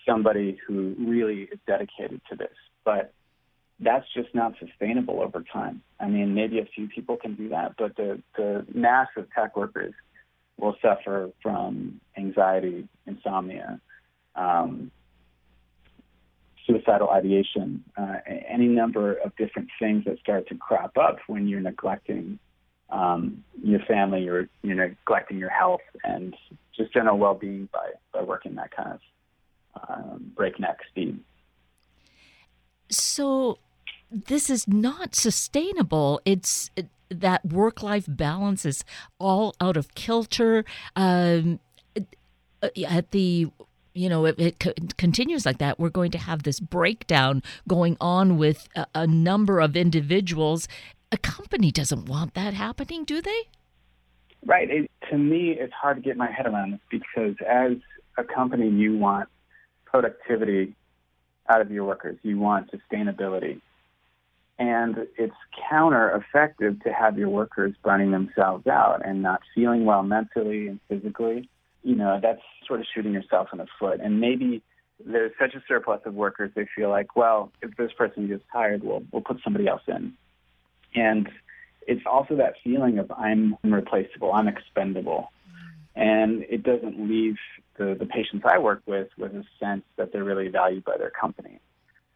somebody 0.06 0.58
who 0.66 0.94
really 0.98 1.42
is 1.42 1.58
dedicated 1.66 2.20
to 2.30 2.36
this. 2.36 2.54
But 2.84 3.12
that's 3.80 4.06
just 4.14 4.34
not 4.34 4.54
sustainable 4.58 5.20
over 5.20 5.44
time. 5.52 5.82
I 5.98 6.06
mean, 6.06 6.34
maybe 6.34 6.58
a 6.58 6.66
few 6.66 6.88
people 6.88 7.16
can 7.16 7.34
do 7.34 7.48
that, 7.50 7.74
but 7.76 7.96
the, 7.96 8.20
the 8.36 8.64
mass 8.72 9.08
of 9.16 9.26
tech 9.32 9.56
workers 9.56 9.94
will 10.56 10.76
suffer 10.80 11.30
from 11.42 12.00
anxiety, 12.16 12.86
insomnia, 13.06 13.80
um, 14.36 14.90
suicidal 16.66 17.10
ideation, 17.10 17.82
uh, 17.96 18.16
any 18.48 18.68
number 18.68 19.14
of 19.14 19.34
different 19.36 19.68
things 19.80 20.04
that 20.04 20.18
start 20.20 20.48
to 20.48 20.54
crop 20.54 20.96
up 20.96 21.18
when 21.26 21.48
you're 21.48 21.60
neglecting 21.60 22.38
um, 22.90 23.42
your 23.62 23.80
family, 23.80 24.22
you're, 24.22 24.48
you're 24.62 24.76
neglecting 24.76 25.38
your 25.38 25.50
health, 25.50 25.80
and 26.04 26.36
just 26.76 26.92
general 26.92 27.18
well-being 27.18 27.68
by, 27.72 27.90
by 28.12 28.22
working 28.22 28.54
that 28.56 28.70
kind 28.70 28.92
of 28.92 29.00
um, 29.88 30.32
breakneck 30.34 30.78
speed. 30.88 31.18
So 32.90 33.58
this 34.10 34.50
is 34.50 34.68
not 34.68 35.14
sustainable. 35.14 36.20
It's 36.24 36.70
it, 36.76 36.88
that 37.08 37.44
work 37.44 37.82
life 37.82 38.06
balance 38.08 38.64
is 38.64 38.84
all 39.18 39.54
out 39.60 39.76
of 39.76 39.94
kilter. 39.94 40.64
Um, 40.96 41.60
uh, 41.96 42.68
at 42.86 43.10
the 43.10 43.50
you 43.94 44.08
know, 44.08 44.24
if 44.24 44.38
it 44.38 44.58
co- 44.58 44.72
continues 44.96 45.44
like 45.44 45.58
that, 45.58 45.78
we're 45.78 45.90
going 45.90 46.10
to 46.12 46.18
have 46.18 46.44
this 46.44 46.60
breakdown 46.60 47.42
going 47.68 47.96
on 48.00 48.38
with 48.38 48.68
a, 48.74 48.86
a 48.94 49.06
number 49.06 49.60
of 49.60 49.76
individuals. 49.76 50.66
A 51.10 51.18
company 51.18 51.70
doesn't 51.70 52.06
want 52.06 52.34
that 52.34 52.54
happening, 52.54 53.04
do 53.04 53.20
they? 53.20 53.42
Right. 54.44 54.70
It, 54.70 54.90
to 55.10 55.18
me, 55.18 55.50
it's 55.58 55.72
hard 55.74 55.96
to 55.96 56.02
get 56.02 56.16
my 56.16 56.30
head 56.30 56.46
around 56.46 56.72
this 56.72 56.80
because 56.90 57.36
as 57.46 57.72
a 58.16 58.24
company, 58.24 58.68
you 58.70 58.96
want 58.96 59.28
productivity 59.92 60.74
out 61.48 61.60
of 61.60 61.70
your 61.70 61.84
workers. 61.84 62.18
You 62.22 62.38
want 62.38 62.70
sustainability. 62.72 63.60
And 64.58 65.06
it's 65.16 65.34
counter 65.70 66.10
effective 66.10 66.82
to 66.84 66.92
have 66.92 67.18
your 67.18 67.28
workers 67.28 67.74
burning 67.82 68.10
themselves 68.10 68.66
out 68.66 69.02
and 69.04 69.22
not 69.22 69.40
feeling 69.54 69.84
well 69.84 70.02
mentally 70.02 70.68
and 70.68 70.80
physically. 70.88 71.48
You 71.82 71.96
know, 71.96 72.18
that's 72.22 72.40
sort 72.66 72.80
of 72.80 72.86
shooting 72.94 73.12
yourself 73.12 73.48
in 73.52 73.58
the 73.58 73.66
foot. 73.78 74.00
And 74.00 74.20
maybe 74.20 74.62
there's 75.04 75.32
such 75.38 75.54
a 75.54 75.62
surplus 75.66 76.00
of 76.04 76.14
workers, 76.14 76.52
they 76.54 76.66
feel 76.76 76.90
like, 76.90 77.16
well, 77.16 77.50
if 77.60 77.76
this 77.76 77.92
person 77.92 78.28
gets 78.28 78.44
tired, 78.52 78.84
we'll, 78.84 79.02
we'll 79.10 79.22
put 79.22 79.40
somebody 79.42 79.66
else 79.66 79.82
in. 79.88 80.12
And 80.94 81.28
it's 81.86 82.02
also 82.06 82.36
that 82.36 82.54
feeling 82.62 82.98
of 82.98 83.10
I'm 83.10 83.56
irreplaceable, 83.64 84.32
I'm 84.32 84.48
expendable. 84.48 85.32
And 85.96 86.44
it 86.48 86.62
doesn't 86.62 87.08
leave 87.08 87.36
the, 87.78 87.96
the 87.98 88.06
patients 88.06 88.44
I 88.46 88.58
work 88.58 88.82
with 88.86 89.08
with 89.18 89.32
a 89.32 89.44
sense 89.58 89.82
that 89.96 90.12
they're 90.12 90.24
really 90.24 90.48
valued 90.48 90.84
by 90.84 90.96
their 90.98 91.10
company 91.10 91.60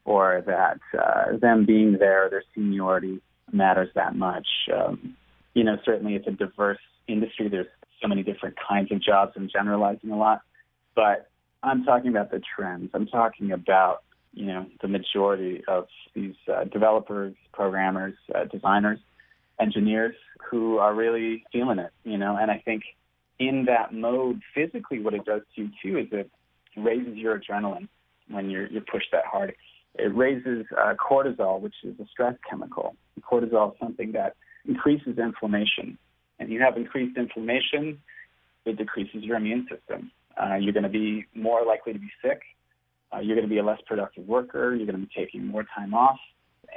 or 0.04 0.42
that 0.46 0.78
uh, 0.98 1.36
them 1.36 1.66
being 1.66 1.96
there, 1.98 2.30
their 2.30 2.44
seniority 2.54 3.20
matters 3.52 3.88
that 3.94 4.14
much. 4.14 4.46
Um, 4.74 5.16
you 5.54 5.64
know, 5.64 5.76
certainly 5.84 6.14
it's 6.14 6.26
a 6.26 6.32
diverse 6.32 6.78
industry. 7.08 7.48
There's 7.48 7.66
so 8.00 8.08
many 8.08 8.22
different 8.22 8.56
kinds 8.68 8.92
of 8.92 9.02
jobs. 9.02 9.32
I'm 9.36 9.48
generalizing 9.52 10.10
a 10.10 10.16
lot, 10.16 10.42
but 10.94 11.28
I'm 11.62 11.84
talking 11.84 12.10
about 12.10 12.30
the 12.30 12.40
trends. 12.56 12.90
I'm 12.94 13.06
talking 13.06 13.52
about 13.52 14.02
you 14.32 14.46
know 14.46 14.66
the 14.82 14.88
majority 14.88 15.62
of 15.66 15.86
these 16.14 16.34
uh, 16.52 16.64
developers, 16.64 17.34
programmers, 17.52 18.14
uh, 18.34 18.44
designers, 18.44 19.00
engineers 19.60 20.14
who 20.50 20.78
are 20.78 20.94
really 20.94 21.44
feeling 21.52 21.78
it. 21.78 21.90
You 22.04 22.18
know, 22.18 22.36
and 22.36 22.50
I 22.50 22.62
think 22.64 22.82
in 23.38 23.66
that 23.66 23.92
mode, 23.92 24.40
physically, 24.54 25.00
what 25.00 25.14
it 25.14 25.24
does 25.24 25.42
to 25.54 25.62
you 25.62 25.70
too 25.82 25.98
is 25.98 26.06
it 26.12 26.30
raises 26.76 27.16
your 27.16 27.38
adrenaline 27.38 27.88
when 28.28 28.50
you're 28.50 28.66
you're 28.66 28.82
pushed 28.82 29.08
that 29.12 29.24
hard. 29.24 29.54
It 29.98 30.14
raises 30.14 30.66
uh, 30.76 30.94
cortisol, 30.94 31.60
which 31.60 31.74
is 31.82 31.98
a 32.00 32.06
stress 32.10 32.34
chemical. 32.48 32.96
Cortisol 33.22 33.72
is 33.72 33.78
something 33.80 34.12
that 34.12 34.36
increases 34.66 35.18
inflammation, 35.18 35.98
and 36.38 36.50
you 36.50 36.60
have 36.60 36.76
increased 36.76 37.16
inflammation, 37.16 37.98
it 38.66 38.76
decreases 38.76 39.22
your 39.22 39.36
immune 39.36 39.66
system. 39.70 40.10
Uh, 40.36 40.56
you're 40.56 40.72
going 40.72 40.82
to 40.82 40.88
be 40.88 41.24
more 41.34 41.64
likely 41.64 41.92
to 41.92 41.98
be 41.98 42.10
sick. 42.22 42.42
Uh, 43.14 43.20
you're 43.20 43.36
going 43.36 43.48
to 43.48 43.52
be 43.52 43.58
a 43.58 43.64
less 43.64 43.78
productive 43.86 44.26
worker. 44.26 44.74
You're 44.74 44.86
going 44.86 45.00
to 45.00 45.06
be 45.06 45.12
taking 45.16 45.46
more 45.46 45.64
time 45.74 45.94
off. 45.94 46.18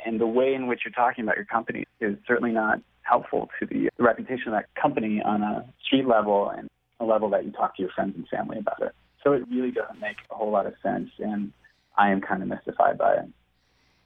And 0.05 0.21
the 0.21 0.27
way 0.27 0.53
in 0.53 0.67
which 0.67 0.81
you're 0.85 0.93
talking 0.93 1.23
about 1.23 1.35
your 1.35 1.45
company 1.45 1.85
is 1.99 2.15
certainly 2.27 2.51
not 2.51 2.79
helpful 3.09 3.49
to 3.59 3.65
the, 3.65 3.89
reputation 3.97 4.47
of 4.47 4.53
that 4.53 4.73
company 4.81 5.21
on 5.23 5.41
a 5.41 5.65
street 5.83 6.07
level 6.07 6.49
and 6.55 6.67
a 6.99 7.05
level 7.05 7.29
that 7.29 7.43
you 7.45 7.51
talk 7.51 7.75
to 7.75 7.81
your 7.81 7.91
friends 7.91 8.13
and 8.15 8.27
family 8.27 8.57
about 8.57 8.81
it. 8.81 8.93
So 9.23 9.33
it 9.33 9.43
really 9.49 9.71
doesn't 9.71 9.99
make 9.99 10.17
a 10.31 10.35
whole 10.35 10.51
lot 10.51 10.65
of 10.65 10.73
sense. 10.81 11.09
And 11.19 11.51
I 11.97 12.11
am 12.11 12.21
kind 12.21 12.41
of 12.41 12.47
mystified 12.47 12.97
by 12.97 13.15
it. 13.15 13.29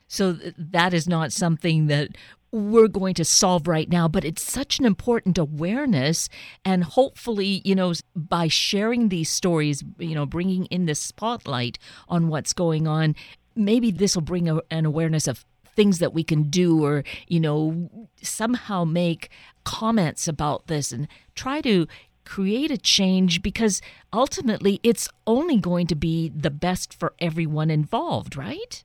So 0.07 0.33
that 0.57 0.93
is 0.93 1.07
not 1.07 1.31
something 1.31 1.88
that 1.88 2.10
we're 2.51 2.88
going 2.88 3.15
to 3.15 3.25
solve 3.25 3.67
right 3.67 3.89
now, 3.89 4.07
but 4.07 4.24
it's 4.24 4.43
such 4.43 4.79
an 4.79 4.86
important 4.86 5.38
awareness. 5.38 6.29
And 6.63 6.83
hopefully, 6.83 7.62
you 7.65 7.74
know, 7.74 7.93
by 8.15 8.48
sharing 8.48 9.10
these 9.10 9.29
stories, 9.29 9.83
you 9.98 10.13
know, 10.13 10.25
bringing 10.25 10.65
in 10.65 10.86
the 10.86 10.95
spotlight 10.95 11.79
on 12.07 12.27
what's 12.27 12.53
going 12.53 12.88
on, 12.88 13.15
maybe 13.55 13.91
this 13.91 14.15
will 14.15 14.22
bring 14.22 14.48
a, 14.50 14.62
an 14.69 14.86
awareness 14.86 15.27
of 15.27 15.45
things 15.75 15.99
that 15.99 16.13
we 16.13 16.23
can 16.23 16.43
do 16.43 16.83
or, 16.83 17.03
you 17.27 17.39
know, 17.39 17.89
somehow 18.21 18.83
make 18.83 19.29
comments 19.63 20.27
about 20.27 20.67
this 20.67 20.91
and 20.91 21.07
try 21.35 21.61
to 21.61 21.87
create 22.25 22.71
a 22.71 22.77
change 22.77 23.41
because 23.41 23.81
ultimately 24.11 24.79
it's 24.83 25.09
only 25.27 25.57
going 25.57 25.87
to 25.87 25.95
be 25.95 26.29
the 26.29 26.49
best 26.49 26.93
for 26.93 27.13
everyone 27.19 27.69
involved, 27.69 28.35
right? 28.35 28.83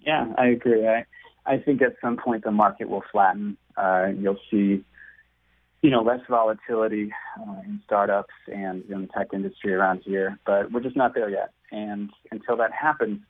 Yeah, 0.00 0.32
I 0.36 0.46
agree. 0.48 0.86
I, 0.86 1.04
I 1.46 1.58
think 1.58 1.82
at 1.82 1.96
some 2.00 2.16
point 2.16 2.44
the 2.44 2.50
market 2.50 2.88
will 2.88 3.04
flatten. 3.12 3.56
Uh, 3.76 4.08
you'll 4.18 4.40
see, 4.50 4.84
you 5.82 5.90
know, 5.90 6.02
less 6.02 6.20
volatility 6.28 7.12
uh, 7.40 7.60
in 7.64 7.80
startups 7.84 8.34
and 8.52 8.84
in 8.88 9.02
the 9.02 9.08
tech 9.08 9.28
industry 9.32 9.74
around 9.74 10.02
here, 10.04 10.38
but 10.46 10.72
we're 10.72 10.80
just 10.80 10.96
not 10.96 11.14
there 11.14 11.28
yet. 11.28 11.52
And 11.70 12.10
until 12.30 12.56
that 12.56 12.72
happens, 12.72 13.20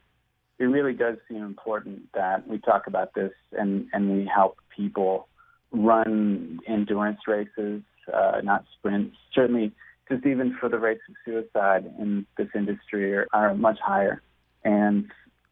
it 0.62 0.66
really 0.66 0.92
does 0.92 1.16
seem 1.28 1.42
important 1.42 2.12
that 2.14 2.46
we 2.46 2.58
talk 2.58 2.86
about 2.86 3.14
this 3.14 3.32
and, 3.52 3.88
and 3.92 4.12
we 4.16 4.30
help 4.32 4.58
people 4.76 5.26
run 5.72 6.60
endurance 6.68 7.20
races 7.26 7.82
uh, 8.12 8.40
not 8.42 8.64
sprints. 8.78 9.16
Certainly, 9.34 9.72
just 10.08 10.24
even 10.26 10.56
for 10.58 10.68
the 10.68 10.78
rates 10.78 11.02
of 11.08 11.14
suicide 11.24 11.92
in 11.98 12.26
this 12.36 12.48
industry 12.54 13.14
are, 13.14 13.26
are 13.32 13.54
much 13.54 13.78
higher. 13.84 14.22
And, 14.64 15.10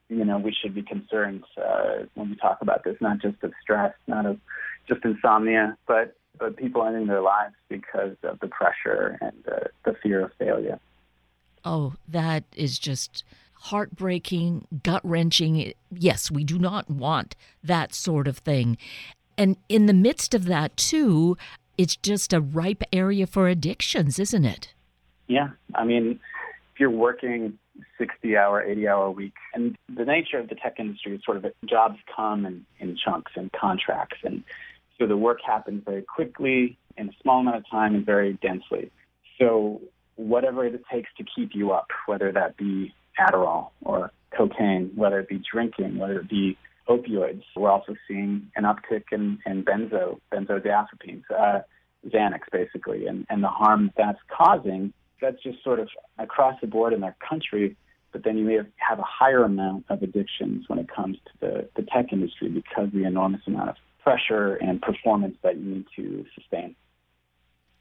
you 0.09 0.25
know, 0.25 0.39
we 0.39 0.53
should 0.53 0.75
be 0.75 0.83
concerned 0.83 1.45
uh, 1.57 2.05
when 2.15 2.31
we 2.31 2.37
talk 2.37 2.59
about 2.61 2.85
this, 2.85 2.97
not 3.01 3.21
just 3.21 3.43
of 3.43 3.53
stress, 3.61 3.95
not 4.07 4.27
of 4.27 4.39
just 4.89 5.05
insomnia, 5.05 5.77
but, 5.87 6.17
but 6.39 6.57
people 6.57 6.85
ending 6.85 7.07
their 7.07 7.23
lives 7.23 7.55
because 7.69 8.17
of 8.23 8.39
the 8.41 8.49
pressure 8.49 9.19
and 9.21 9.45
uh, 9.49 9.69
the 9.85 9.97
fear 10.03 10.25
of 10.25 10.33
failure. 10.39 10.79
Oh, 11.65 11.95
that 12.09 12.45
is 12.57 12.79
just 12.79 13.25
heartbreaking, 13.61 14.67
gut 14.83 15.03
wrenching. 15.05 15.73
Yes, 15.93 16.31
we 16.31 16.45
do 16.45 16.59
not 16.59 16.91
want 16.91 17.37
that 17.63 17.95
sort 17.95 18.27
of 18.27 18.39
thing. 18.39 18.79
And 19.37 19.57
in 19.69 19.87
the 19.87 19.93
midst 19.93 20.35
of 20.35 20.47
that, 20.47 20.77
too, 20.77 21.37
it's 21.77 21.97
just 21.97 22.33
a 22.33 22.41
ripe 22.41 22.83
area 22.93 23.27
for 23.27 23.49
addictions, 23.49 24.19
isn't 24.19 24.45
it? 24.45 24.73
Yeah. 25.29 25.51
I 25.75 25.85
mean, 25.85 26.19
if 26.75 26.81
you're 26.81 26.91
working 26.91 27.59
60 27.99 28.37
hour, 28.37 28.63
80 28.63 28.89
hour 28.89 29.07
a 29.07 29.11
week, 29.11 29.35
and 29.55 29.77
the 29.95 30.05
nature 30.05 30.39
of 30.39 30.49
the 30.49 30.55
tech 30.55 30.77
industry 30.79 31.15
is 31.15 31.23
sort 31.25 31.37
of 31.37 31.47
jobs 31.67 31.99
come 32.15 32.47
in, 32.47 32.65
in 32.79 32.97
chunks 32.97 33.33
and 33.37 33.53
contracts. 33.53 34.19
And 34.25 34.43
so 34.99 35.07
the 35.07 35.17
work 35.17 35.39
happens 35.47 35.83
very 35.85 36.03
quickly 36.03 36.79
in 36.97 37.09
a 37.09 37.13
small 37.23 37.41
amount 37.41 37.57
of 37.57 37.71
time 37.71 37.95
and 37.95 38.05
very 38.05 38.35
densely. 38.43 38.91
So 39.39 39.81
whatever 40.17 40.67
it 40.67 40.83
takes 40.91 41.09
to 41.19 41.25
keep 41.25 41.55
you 41.55 41.73
up, 41.73 41.89
whether 42.07 42.33
that 42.33 42.57
be 42.57 42.95
Adderall 43.21 43.71
or 43.83 44.13
cocaine, 44.37 44.91
whether 44.95 45.21
it 45.21 45.29
be 45.29 45.43
drinking, 45.53 45.99
whether 45.99 46.21
it 46.21 46.29
be 46.29 46.57
opioids. 46.89 47.43
We're 47.55 47.71
also 47.71 47.95
seeing 48.09 48.51
an 48.57 48.65
uptick 48.65 49.05
in, 49.13 49.39
in 49.47 49.65
benzo, 49.65 50.19
benzodiazepines, 50.33 51.23
uh, 51.31 51.61
Xanax 52.09 52.41
basically, 52.51 53.07
and, 53.07 53.27
and 53.29 53.43
the 53.43 53.49
harm 53.49 53.93
that's 53.97 54.19
causing. 54.37 54.93
That's 55.21 55.43
just 55.43 55.63
sort 55.63 55.81
of 55.81 55.89
across 56.19 56.61
the 56.61 56.67
board 56.67 56.93
in 56.93 57.05
our 57.05 57.17
country. 57.27 57.77
But 58.13 58.25
then 58.25 58.39
you 58.39 58.45
may 58.45 58.57
have, 58.57 58.99
a 58.99 59.05
higher 59.05 59.45
amount 59.45 59.85
of 59.89 60.03
addictions 60.03 60.65
when 60.69 60.81
it 60.81 60.89
comes 60.89 61.17
to 61.27 61.33
the, 61.41 61.69
the 61.77 61.83
tech 61.83 62.13
industry 62.13 62.49
because 62.49 62.87
of 62.87 62.93
the 62.93 63.05
enormous 63.05 63.43
amount 63.47 63.69
of 63.71 63.77
pressure 64.03 64.55
and 64.57 64.83
performance 64.83 65.37
that 65.43 65.57
you 65.57 65.63
need 65.63 65.85
to 65.95 66.25
sustain. 66.35 66.75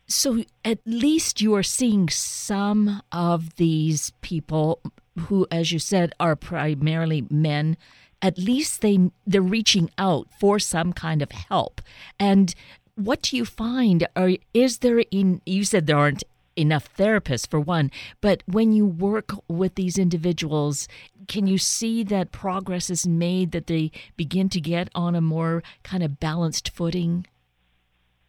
So 0.08 0.44
at 0.66 0.80
least 0.86 1.40
you 1.40 1.56
are 1.56 1.64
seeing 1.64 2.10
some 2.10 3.02
of 3.12 3.56
these 3.56 4.12
people 4.22 4.82
who, 5.28 5.48
as 5.52 5.72
you 5.72 5.80
said, 5.80 6.14
are 6.20 6.36
primarily 6.36 7.26
men 7.30 7.78
at 8.22 8.38
least 8.38 8.82
they 8.82 9.00
they're 9.26 9.42
reaching 9.42 9.90
out 9.98 10.28
for 10.40 10.60
some 10.60 10.94
kind 10.94 11.22
of 11.22 11.32
help. 11.32 11.82
And 12.20 12.54
what 12.96 13.22
do 13.22 13.38
you 13.38 13.46
find? 13.46 14.08
Are 14.16 14.32
is 14.54 14.80
there 14.80 15.00
in 15.12 15.42
you 15.46 15.64
said 15.64 15.88
there 15.88 15.98
aren't 15.98 16.24
enough 16.56 16.94
therapists 16.98 17.50
for 17.50 17.60
one, 17.60 17.90
but 18.20 18.44
when 18.46 18.74
you 18.74 18.86
work 18.86 19.32
with 19.48 19.76
these 19.76 19.98
individuals, 19.98 20.90
can 21.28 21.48
you 21.48 21.58
see 21.58 22.04
that 22.04 22.34
progress 22.34 22.90
is 22.90 23.08
made 23.08 23.52
that 23.54 23.68
they 23.68 23.92
begin 24.18 24.50
to 24.50 24.60
get 24.60 24.90
on 24.94 25.16
a 25.16 25.22
more 25.22 25.64
kind 25.84 26.04
of 26.04 26.20
balanced 26.20 26.70
footing? 26.72 27.26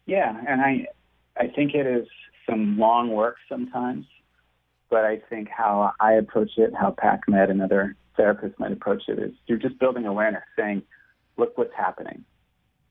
Yeah, 0.05 0.37
and 0.47 0.61
I 0.61 0.87
I 1.37 1.47
think 1.47 1.73
it 1.73 1.85
is 1.85 2.07
some 2.49 2.77
long 2.77 3.09
work 3.09 3.35
sometimes, 3.49 4.05
but 4.91 5.05
I 5.05 5.19
think 5.29 5.47
how 5.47 5.93
I 5.99 6.13
approach 6.13 6.51
it, 6.57 6.73
how 6.79 6.91
PacMed 6.91 7.49
and 7.49 7.61
other 7.61 7.95
therapists 8.19 8.59
might 8.59 8.73
approach 8.73 9.03
it 9.07 9.17
is 9.17 9.31
you're 9.47 9.57
just 9.57 9.79
building 9.79 10.05
awareness, 10.05 10.43
saying, 10.55 10.83
look 11.37 11.57
what's 11.57 11.73
happening. 11.75 12.23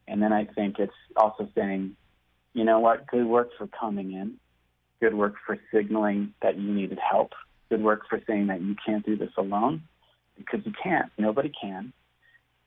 And 0.09 0.21
then 0.21 0.33
I 0.33 0.47
think 0.47 0.81
it's 0.81 0.93
also 1.15 1.49
saying, 1.55 1.95
you 2.55 2.65
know 2.65 2.81
what, 2.81 3.07
good 3.07 3.27
work 3.27 3.51
for 3.57 3.69
coming 3.69 4.13
in, 4.13 4.35
good 5.01 5.15
work 5.15 5.35
for 5.47 5.57
signaling 5.73 6.33
that 6.43 6.59
you 6.59 6.73
needed 6.73 6.99
help, 6.99 7.33
good 7.69 7.83
work 7.83 8.03
for 8.09 8.21
saying 8.27 8.49
that 8.49 8.63
you 8.63 8.75
can't 8.85 9.07
do 9.07 9.17
this 9.17 9.31
alone, 9.37 9.83
because 10.37 10.61
you 10.65 10.73
can't. 10.83 11.13
Nobody 11.19 11.53
can. 11.63 11.93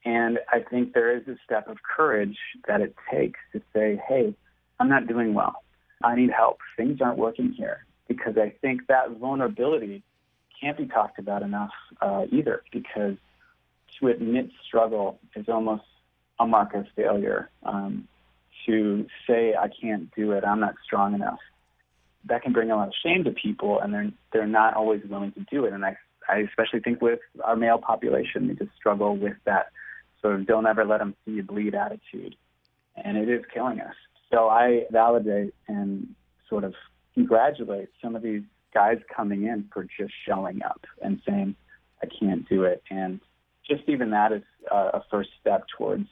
And 0.06 0.38
I 0.52 0.60
think 0.60 0.94
there 0.94 1.16
is 1.18 1.28
a 1.28 1.36
step 1.44 1.68
of 1.68 1.78
courage 1.82 2.38
that 2.68 2.82
it 2.82 2.96
takes 3.12 3.40
to 3.54 3.62
say, 3.74 4.00
hey, 4.08 4.36
I'm 4.80 4.90
not 4.90 5.08
doing 5.08 5.34
well. 5.34 5.64
I 6.04 6.16
need 6.16 6.30
help. 6.30 6.60
Things 6.78 7.00
aren't 7.02 7.18
working 7.18 7.54
here. 7.58 7.86
Because 8.08 8.38
I 8.38 8.54
think 8.62 8.88
that 8.88 9.12
vulnerability 9.18 10.04
can't 10.60 10.78
be 10.78 10.86
talked 10.86 11.20
about 11.20 11.42
enough 11.42 11.72
uh, 12.02 12.26
either 12.32 12.64
because 12.72 13.16
to 14.00 14.08
admit 14.08 14.50
struggle 14.66 15.20
is 15.36 15.48
almost 15.48 15.84
a 16.40 16.46
mark 16.46 16.74
of 16.74 16.86
failure. 16.96 17.50
Um, 17.64 18.08
to 18.66 19.06
say 19.28 19.56
I 19.60 19.68
can't 19.68 20.14
do 20.16 20.32
it, 20.32 20.44
I'm 20.46 20.60
not 20.60 20.76
strong 20.86 21.14
enough, 21.14 21.40
that 22.26 22.42
can 22.42 22.54
bring 22.54 22.72
a 22.72 22.76
lot 22.76 22.88
of 22.88 22.94
shame 23.04 23.24
to 23.26 23.32
people, 23.32 23.80
and 23.80 23.94
they're 23.94 24.12
they're 24.32 24.48
not 24.48 24.76
always 24.76 25.02
willing 25.10 25.32
to 25.34 25.42
do 25.52 25.66
it. 25.66 25.74
And 25.74 25.84
I 25.86 25.98
I 26.28 26.38
especially 26.40 26.80
think 26.80 27.02
with 27.02 27.20
our 27.44 27.56
male 27.56 27.78
population, 27.78 28.48
they 28.48 28.54
just 28.54 28.76
struggle 28.76 29.18
with 29.18 29.36
that 29.46 29.68
sort 30.22 30.36
of 30.36 30.46
don't 30.46 30.66
ever 30.66 30.86
let 30.86 31.00
them 31.00 31.16
see 31.26 31.34
you 31.34 31.44
bleed 31.44 31.76
attitude. 31.76 32.36
And 32.96 33.18
it 33.18 33.28
is 33.28 33.44
killing 33.54 33.82
us. 33.82 33.96
So 34.32 34.48
I 34.48 34.86
validate 34.92 35.54
and 35.68 36.16
sort 36.50 36.64
of 36.64 36.74
congratulate 37.14 37.90
some 38.02 38.16
of 38.16 38.22
these 38.22 38.44
guys 38.74 38.98
coming 39.16 39.44
in 39.44 39.70
for 39.72 39.84
just 39.84 40.14
showing 40.28 40.62
up 40.64 40.82
and 41.02 41.22
saying, 41.28 41.56
I 42.02 42.08
can't 42.20 42.48
do 42.50 42.64
it. 42.64 42.84
And 42.90 43.20
just 43.70 43.84
even 43.88 44.12
that 44.12 44.32
is 44.32 44.44
a 44.72 45.02
first 45.10 45.30
step 45.40 45.66
towards 45.78 46.08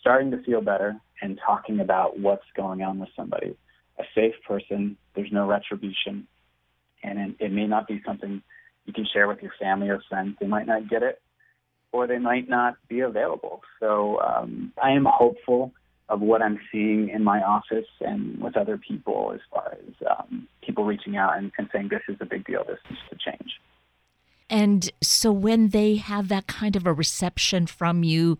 starting 0.00 0.30
to 0.30 0.42
feel 0.42 0.60
better 0.60 0.96
and 1.22 1.38
talking 1.44 1.80
about 1.80 2.18
what's 2.18 2.44
going 2.56 2.82
on 2.82 2.98
with 2.98 3.08
somebody. 3.16 3.56
A 3.98 4.04
safe 4.14 4.34
person, 4.46 4.96
there's 5.14 5.32
no 5.32 5.46
retribution, 5.46 6.26
and 7.02 7.34
it, 7.38 7.52
may 7.52 7.66
not 7.66 7.86
be 7.88 8.02
something 8.04 8.42
you 8.84 8.92
can 8.92 9.06
share 9.12 9.26
with 9.26 9.40
your 9.40 9.52
family 9.58 9.88
or 9.88 10.02
friends. 10.08 10.36
They 10.40 10.46
might 10.46 10.66
not 10.66 10.88
get 10.88 11.02
it, 11.02 11.20
or 11.92 12.06
they 12.06 12.18
might 12.18 12.48
not 12.48 12.76
be 12.88 13.00
available. 13.00 13.62
So 13.80 14.20
um, 14.20 14.72
I 14.82 14.90
am 14.90 15.06
hopeful 15.08 15.72
of 16.08 16.20
what 16.20 16.40
I'm 16.40 16.60
seeing 16.70 17.08
in 17.08 17.24
my 17.24 17.42
office 17.42 17.86
and 18.00 18.40
with 18.40 18.56
other 18.56 18.78
people 18.78 19.32
as 19.34 19.40
far 19.52 19.72
as 19.72 20.06
um, 20.08 20.46
people 20.62 20.84
reaching 20.84 21.16
out 21.16 21.36
and, 21.36 21.50
and 21.58 21.68
saying 21.72 21.88
this 21.88 22.02
is 22.08 22.16
a 22.20 22.24
big 22.24 22.46
deal, 22.46 22.64
this 22.64 22.78
needs 22.88 23.02
to 23.10 23.16
change. 23.16 23.60
And 24.48 24.90
so 25.02 25.32
when 25.32 25.70
they 25.70 25.96
have 25.96 26.28
that 26.28 26.46
kind 26.46 26.76
of 26.76 26.86
a 26.86 26.92
reception 26.92 27.66
from 27.66 28.04
you, 28.04 28.38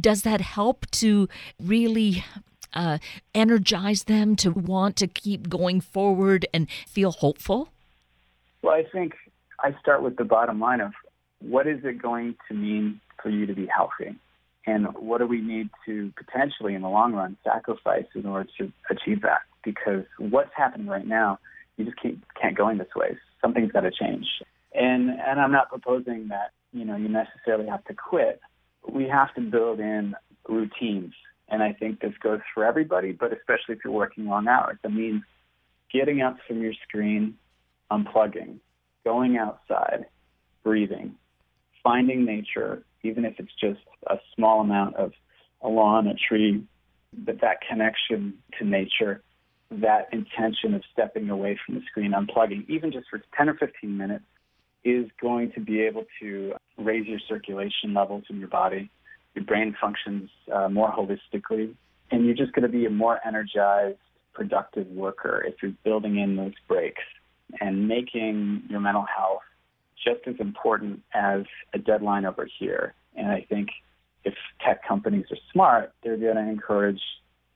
does 0.00 0.22
that 0.22 0.40
help 0.40 0.88
to 0.92 1.28
really 1.60 2.24
uh, 2.72 2.98
energize 3.34 4.04
them 4.04 4.36
to 4.36 4.52
want 4.52 4.96
to 4.96 5.06
keep 5.08 5.48
going 5.48 5.80
forward 5.80 6.46
and 6.54 6.70
feel 6.86 7.10
hopeful? 7.10 7.68
Well, 8.62 8.74
I 8.74 8.84
think 8.84 9.14
I 9.60 9.74
start 9.80 10.02
with 10.02 10.16
the 10.16 10.24
bottom 10.24 10.60
line 10.60 10.80
of 10.80 10.92
what 11.40 11.66
is 11.66 11.84
it 11.84 12.00
going 12.00 12.36
to 12.48 12.54
mean 12.54 13.00
for 13.22 13.30
you 13.30 13.46
to 13.46 13.54
be 13.54 13.66
healthy? 13.66 14.16
And 14.68 14.86
what 14.98 15.18
do 15.18 15.26
we 15.26 15.40
need 15.40 15.70
to 15.86 16.12
potentially, 16.14 16.74
in 16.74 16.82
the 16.82 16.90
long 16.90 17.14
run, 17.14 17.38
sacrifice 17.42 18.04
in 18.14 18.26
order 18.26 18.50
to 18.58 18.70
achieve 18.90 19.22
that? 19.22 19.40
Because 19.64 20.04
what's 20.18 20.50
happening 20.54 20.88
right 20.88 21.06
now, 21.06 21.38
you 21.78 21.86
just 21.86 21.96
can't, 22.02 22.22
can't 22.40 22.54
go 22.54 22.68
in 22.68 22.76
this 22.76 22.94
way. 22.94 23.16
Something's 23.40 23.72
got 23.72 23.80
to 23.80 23.90
change. 23.90 24.26
And 24.74 25.08
and 25.08 25.40
I'm 25.40 25.52
not 25.52 25.70
proposing 25.70 26.28
that 26.28 26.50
you 26.74 26.84
know 26.84 26.96
you 26.96 27.08
necessarily 27.08 27.66
have 27.66 27.82
to 27.86 27.94
quit. 27.94 28.40
We 28.86 29.08
have 29.08 29.34
to 29.36 29.40
build 29.40 29.80
in 29.80 30.14
routines, 30.46 31.14
and 31.48 31.62
I 31.62 31.72
think 31.72 32.00
this 32.00 32.12
goes 32.22 32.40
for 32.52 32.66
everybody, 32.66 33.12
but 33.12 33.32
especially 33.32 33.76
if 33.76 33.78
you're 33.82 33.94
working 33.94 34.26
long 34.26 34.48
hours. 34.48 34.76
That 34.82 34.92
means 34.92 35.22
getting 35.90 36.20
up 36.20 36.36
from 36.46 36.60
your 36.60 36.74
screen, 36.86 37.38
unplugging, 37.90 38.58
going 39.04 39.38
outside, 39.38 40.04
breathing, 40.62 41.14
finding 41.82 42.26
nature, 42.26 42.82
even 43.02 43.24
if 43.24 43.34
it's 43.38 43.52
just 43.60 43.80
a 44.06 44.16
small 44.34 44.60
amount 44.60 44.96
of 44.96 45.12
a 45.62 45.68
lawn, 45.68 46.06
a 46.06 46.14
tree, 46.14 46.64
but 47.12 47.40
that 47.40 47.58
connection 47.68 48.34
to 48.58 48.64
nature, 48.64 49.22
that 49.70 50.08
intention 50.12 50.74
of 50.74 50.82
stepping 50.92 51.30
away 51.30 51.58
from 51.64 51.76
the 51.76 51.80
screen, 51.90 52.12
unplugging, 52.12 52.68
even 52.68 52.92
just 52.92 53.06
for 53.08 53.20
10 53.36 53.48
or 53.48 53.54
15 53.54 53.96
minutes, 53.96 54.24
is 54.84 55.06
going 55.20 55.52
to 55.52 55.60
be 55.60 55.82
able 55.82 56.04
to 56.20 56.54
raise 56.76 57.06
your 57.06 57.18
circulation 57.28 57.94
levels 57.94 58.24
in 58.30 58.38
your 58.38 58.48
body. 58.48 58.90
Your 59.34 59.44
brain 59.44 59.76
functions 59.80 60.30
uh, 60.52 60.68
more 60.68 60.90
holistically, 60.90 61.74
and 62.10 62.24
you're 62.24 62.34
just 62.34 62.52
going 62.52 62.62
to 62.62 62.68
be 62.68 62.86
a 62.86 62.90
more 62.90 63.20
energized, 63.26 63.98
productive 64.32 64.86
worker 64.88 65.44
if 65.46 65.54
you're 65.62 65.72
building 65.84 66.18
in 66.18 66.36
those 66.36 66.54
breaks 66.68 67.02
and 67.60 67.88
making 67.88 68.62
your 68.68 68.80
mental 68.80 69.04
health 69.04 69.42
just 70.08 70.26
as 70.26 70.34
important 70.40 71.02
as 71.12 71.42
a 71.74 71.78
deadline 71.78 72.24
over 72.24 72.48
here. 72.58 72.94
And 73.16 73.30
I 73.30 73.46
think 73.48 73.68
if 74.24 74.34
tech 74.64 74.86
companies 74.86 75.26
are 75.30 75.36
smart, 75.52 75.92
they're 76.02 76.16
going 76.16 76.36
to 76.36 76.48
encourage 76.48 77.00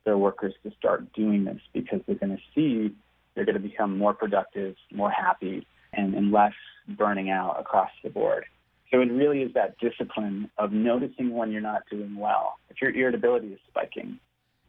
their 0.05 0.19
workers 0.19 0.55
to 0.65 0.73
start 0.79 1.13
doing 1.13 1.45
this 1.45 1.61
because 1.73 2.01
they're 2.07 2.17
going 2.17 2.37
to 2.37 2.43
see 2.55 2.95
they're 3.35 3.45
going 3.45 3.61
to 3.61 3.67
become 3.67 3.97
more 3.97 4.13
productive, 4.13 4.75
more 4.93 5.11
happy, 5.11 5.67
and, 5.93 6.15
and 6.15 6.33
less 6.33 6.53
burning 6.87 7.31
out 7.31 7.57
across 7.59 7.91
the 8.03 8.11
board. 8.11 8.45
So 8.91 9.01
it 9.01 9.11
really 9.11 9.41
is 9.41 9.55
that 9.55 9.79
discipline 9.79 10.51
of 10.59 10.73
noticing 10.73 11.35
when 11.35 11.51
you're 11.51 11.63
not 11.63 11.83
doing 11.91 12.17
well. 12.17 12.57
If 12.69 12.83
your 12.83 12.91
irritability 12.91 13.49
is 13.49 13.61
spiking, 13.69 14.19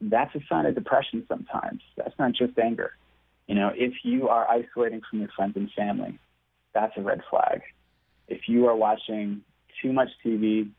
that's 0.00 0.34
a 0.34 0.40
sign 0.48 0.64
of 0.64 0.74
depression 0.74 1.24
sometimes. 1.28 1.82
That's 1.96 2.18
not 2.18 2.32
just 2.32 2.58
anger. 2.58 2.92
You 3.46 3.54
know, 3.54 3.70
if 3.74 3.92
you 4.02 4.28
are 4.28 4.48
isolating 4.48 5.02
from 5.08 5.20
your 5.20 5.28
friends 5.36 5.56
and 5.56 5.70
family, 5.76 6.18
that's 6.74 6.96
a 6.96 7.02
red 7.02 7.22
flag. 7.30 7.62
If 8.28 8.48
you 8.48 8.66
are 8.66 8.76
watching 8.76 9.42
too 9.80 9.92
much 9.92 10.08
TV, 10.24 10.70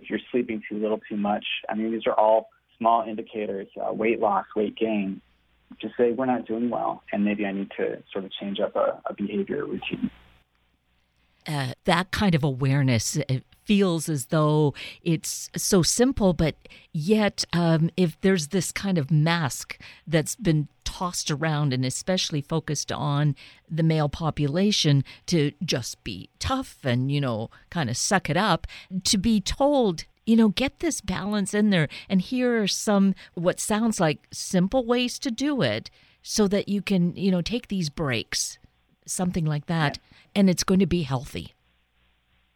if 0.00 0.10
you're 0.10 0.20
sleeping 0.30 0.62
too 0.68 0.78
little, 0.78 1.00
too 1.08 1.16
much, 1.16 1.44
I 1.68 1.74
mean, 1.74 1.92
these 1.92 2.06
are 2.06 2.18
all 2.18 2.50
small 2.78 3.04
indicators, 3.08 3.68
uh, 3.80 3.92
weight 3.92 4.20
loss, 4.20 4.46
weight 4.56 4.76
gain, 4.76 5.20
just 5.80 5.96
say 5.96 6.12
we're 6.12 6.26
not 6.26 6.46
doing 6.46 6.70
well, 6.70 7.02
and 7.12 7.24
maybe 7.24 7.46
I 7.46 7.52
need 7.52 7.70
to 7.78 8.02
sort 8.12 8.24
of 8.24 8.32
change 8.32 8.60
up 8.60 8.76
a, 8.76 9.00
a 9.06 9.14
behavior 9.14 9.64
routine. 9.64 10.10
Uh, 11.46 11.72
that 11.84 12.10
kind 12.10 12.34
of 12.34 12.44
awareness 12.44 13.18
feels 13.64 14.08
as 14.08 14.26
though 14.26 14.74
it's 15.02 15.48
so 15.56 15.82
simple, 15.82 16.32
but 16.32 16.54
yet, 16.92 17.44
um, 17.52 17.90
if 17.96 18.20
there's 18.20 18.48
this 18.48 18.70
kind 18.70 18.98
of 18.98 19.10
mask 19.10 19.78
that's 20.06 20.36
been 20.36 20.68
tossed 20.92 21.30
around 21.30 21.72
and 21.72 21.84
especially 21.84 22.42
focused 22.42 22.92
on 22.92 23.34
the 23.70 23.82
male 23.82 24.08
population 24.08 25.04
to 25.26 25.52
just 25.64 26.02
be 26.04 26.28
tough 26.38 26.78
and, 26.84 27.10
you 27.10 27.20
know, 27.20 27.48
kind 27.70 27.88
of 27.88 27.96
suck 27.96 28.28
it 28.28 28.36
up, 28.36 28.66
to 29.04 29.16
be 29.16 29.40
told 29.40 30.04
you 30.24 30.36
know, 30.36 30.50
get 30.50 30.78
this 30.78 31.00
balance 31.00 31.52
in 31.52 31.70
there. 31.70 31.88
And 32.08 32.20
here 32.20 32.62
are 32.62 32.68
some 32.68 33.16
what 33.34 33.58
sounds 33.58 33.98
like 33.98 34.28
simple 34.30 34.84
ways 34.86 35.18
to 35.18 35.32
do 35.32 35.62
it 35.62 35.90
so 36.22 36.46
that 36.46 36.68
you 36.68 36.80
can, 36.80 37.16
you 37.16 37.32
know, 37.32 37.42
take 37.42 37.66
these 37.66 37.90
breaks, 37.90 38.58
something 39.04 39.44
like 39.44 39.66
that, 39.66 39.98
yeah. 39.98 40.40
and 40.40 40.48
it's 40.48 40.62
going 40.62 40.78
to 40.78 40.86
be 40.86 41.02
healthy. 41.02 41.54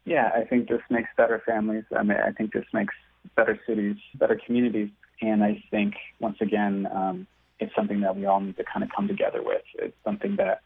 Yeah, 0.05 0.31
I 0.33 0.45
think 0.45 0.69
this 0.69 0.83
makes 0.91 1.09
better 1.17 1.43
families. 1.45 1.83
I 1.97 2.05
mean, 2.05 2.19
I 2.19 2.31
think 2.31 2.53
this 2.53 2.67
makes 2.73 2.95
better 3.35 3.59
cities, 3.67 3.97
better 4.15 4.39
communities. 4.47 4.91
And 5.21 5.43
I 5.43 5.61
think, 5.73 5.95
once 6.21 6.37
again, 6.41 6.87
um, 6.95 7.27
it's 7.59 7.75
something 7.75 8.01
that 8.01 8.17
we 8.17 8.27
all 8.27 8.41
need 8.41 8.57
to 8.57 8.65
kind 8.65 8.83
of 8.83 8.91
come 8.95 9.09
together 9.09 9.43
with. 9.43 9.63
It's 9.75 9.97
something 10.05 10.37
that, 10.37 10.61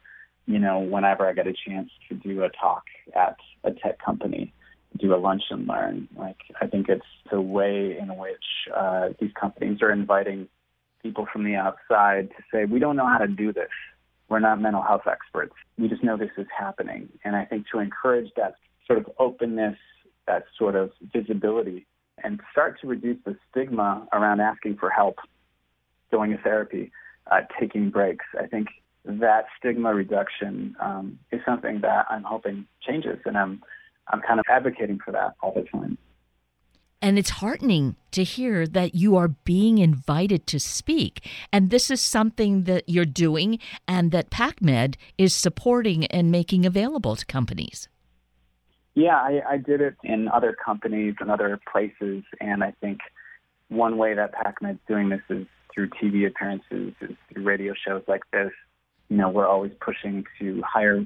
you 0.45 0.59
know, 0.59 0.79
whenever 0.79 1.27
I 1.27 1.33
get 1.33 1.47
a 1.47 1.53
chance 1.53 1.89
to 2.09 2.15
do 2.15 2.43
a 2.43 2.49
talk 2.49 2.83
at 3.15 3.37
a 3.63 3.71
tech 3.71 3.99
company, 4.03 4.53
do 4.97 5.13
a 5.13 5.17
lunch 5.17 5.43
and 5.49 5.67
learn. 5.67 6.07
Like 6.17 6.37
I 6.59 6.67
think 6.67 6.89
it's 6.89 7.05
the 7.31 7.41
way 7.41 7.97
in 7.97 8.17
which 8.17 8.43
uh, 8.75 9.09
these 9.19 9.31
companies 9.39 9.81
are 9.81 9.91
inviting 9.91 10.47
people 11.01 11.27
from 11.31 11.43
the 11.43 11.55
outside 11.55 12.29
to 12.29 12.43
say, 12.53 12.65
we 12.65 12.79
don't 12.79 12.95
know 12.95 13.07
how 13.07 13.17
to 13.17 13.27
do 13.27 13.51
this. 13.53 13.69
We're 14.29 14.39
not 14.39 14.61
mental 14.61 14.81
health 14.81 15.07
experts. 15.07 15.53
We 15.77 15.87
just 15.89 16.03
know 16.03 16.17
this 16.17 16.29
is 16.37 16.47
happening. 16.57 17.09
And 17.23 17.35
I 17.35 17.45
think 17.45 17.65
to 17.73 17.79
encourage 17.79 18.31
that 18.37 18.55
sort 18.85 18.99
of 18.99 19.09
openness, 19.19 19.77
that 20.27 20.45
sort 20.57 20.75
of 20.75 20.91
visibility, 21.13 21.85
and 22.23 22.39
start 22.51 22.79
to 22.81 22.87
reduce 22.87 23.17
the 23.25 23.35
stigma 23.49 24.07
around 24.13 24.39
asking 24.39 24.77
for 24.77 24.89
help, 24.89 25.17
going 26.11 26.31
to 26.31 26.37
therapy, 26.37 26.91
uh, 27.31 27.41
taking 27.59 27.89
breaks. 27.89 28.25
I 28.39 28.47
think 28.47 28.67
that 29.05 29.45
stigma 29.57 29.93
reduction 29.93 30.75
um, 30.79 31.19
is 31.31 31.41
something 31.45 31.81
that 31.81 32.05
I'm 32.09 32.23
hoping 32.23 32.65
changes, 32.85 33.19
and 33.25 33.37
I'm 33.37 33.61
I'm 34.07 34.21
kind 34.21 34.39
of 34.39 34.45
advocating 34.49 34.99
for 35.03 35.11
that 35.11 35.35
all 35.41 35.53
the 35.53 35.63
time. 35.63 35.97
And 37.03 37.17
it's 37.17 37.31
heartening 37.31 37.95
to 38.11 38.23
hear 38.23 38.67
that 38.67 38.93
you 38.93 39.15
are 39.15 39.29
being 39.29 39.79
invited 39.79 40.45
to 40.47 40.59
speak. 40.59 41.27
And 41.51 41.71
this 41.71 41.89
is 41.89 41.99
something 41.99 42.65
that 42.65 42.87
you're 42.87 43.05
doing 43.05 43.57
and 43.87 44.11
that 44.11 44.29
PacMed 44.29 44.95
is 45.17 45.33
supporting 45.33 46.05
and 46.07 46.29
making 46.29 46.63
available 46.63 47.15
to 47.15 47.25
companies. 47.25 47.89
Yeah, 48.93 49.15
I, 49.15 49.41
I 49.49 49.57
did 49.57 49.81
it 49.81 49.95
in 50.03 50.27
other 50.27 50.55
companies 50.63 51.15
and 51.19 51.31
other 51.31 51.59
places. 51.71 52.23
And 52.39 52.63
I 52.63 52.73
think 52.81 52.99
one 53.69 53.97
way 53.97 54.13
that 54.13 54.33
PacMed's 54.35 54.79
doing 54.87 55.09
this 55.09 55.21
is 55.29 55.47
through 55.73 55.89
TV 55.89 56.27
appearances, 56.27 56.93
is 57.01 57.15
through 57.31 57.43
radio 57.43 57.73
shows 57.87 58.03
like 58.07 58.23
this. 58.31 58.51
You 59.09 59.17
know, 59.17 59.29
we're 59.29 59.47
always 59.47 59.71
pushing 59.79 60.25
to 60.39 60.61
hire 60.65 61.05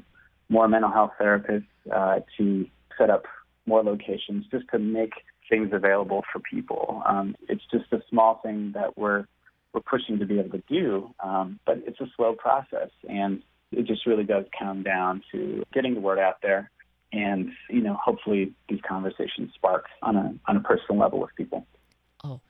more 0.50 0.68
mental 0.68 0.92
health 0.92 1.12
therapists, 1.20 1.66
uh, 1.94 2.20
to 2.38 2.68
set 2.98 3.10
up 3.10 3.26
more 3.66 3.84
locations 3.84 4.46
just 4.52 4.66
to 4.72 4.80
make 4.80 5.14
things 5.50 5.70
available 5.74 6.24
for 6.32 6.40
people. 6.40 7.04
Um, 7.06 7.36
it's 7.50 7.64
just 7.72 7.92
a 7.92 8.02
small 8.10 8.40
thing 8.44 8.72
that 8.76 8.98
we're 8.98 9.26
we're 9.74 9.82
pushing 9.82 10.20
to 10.20 10.26
be 10.26 10.40
able 10.40 10.52
to 10.52 10.64
do, 10.70 11.14
um, 11.20 11.60
but 11.66 11.80
it's 11.86 12.00
a 12.00 12.06
slow 12.16 12.34
process, 12.34 12.90
and 13.10 13.42
it 13.74 13.86
just 13.86 14.06
really 14.06 14.24
does 14.24 14.46
come 14.58 14.84
down 14.84 15.22
to 15.34 15.66
getting 15.74 15.96
the 15.96 16.00
word 16.00 16.18
out 16.18 16.42
there, 16.42 16.72
and 17.12 17.50
you 17.70 17.82
know, 17.82 17.98
hopefully 18.02 18.54
these 18.70 18.80
conversations 18.88 19.52
spark 19.54 19.86
on 20.02 20.16
a 20.16 20.34
on 20.48 20.56
a 20.56 20.62
personal 20.62 21.02
level 21.02 21.20
with 21.20 21.36
people. 21.36 21.66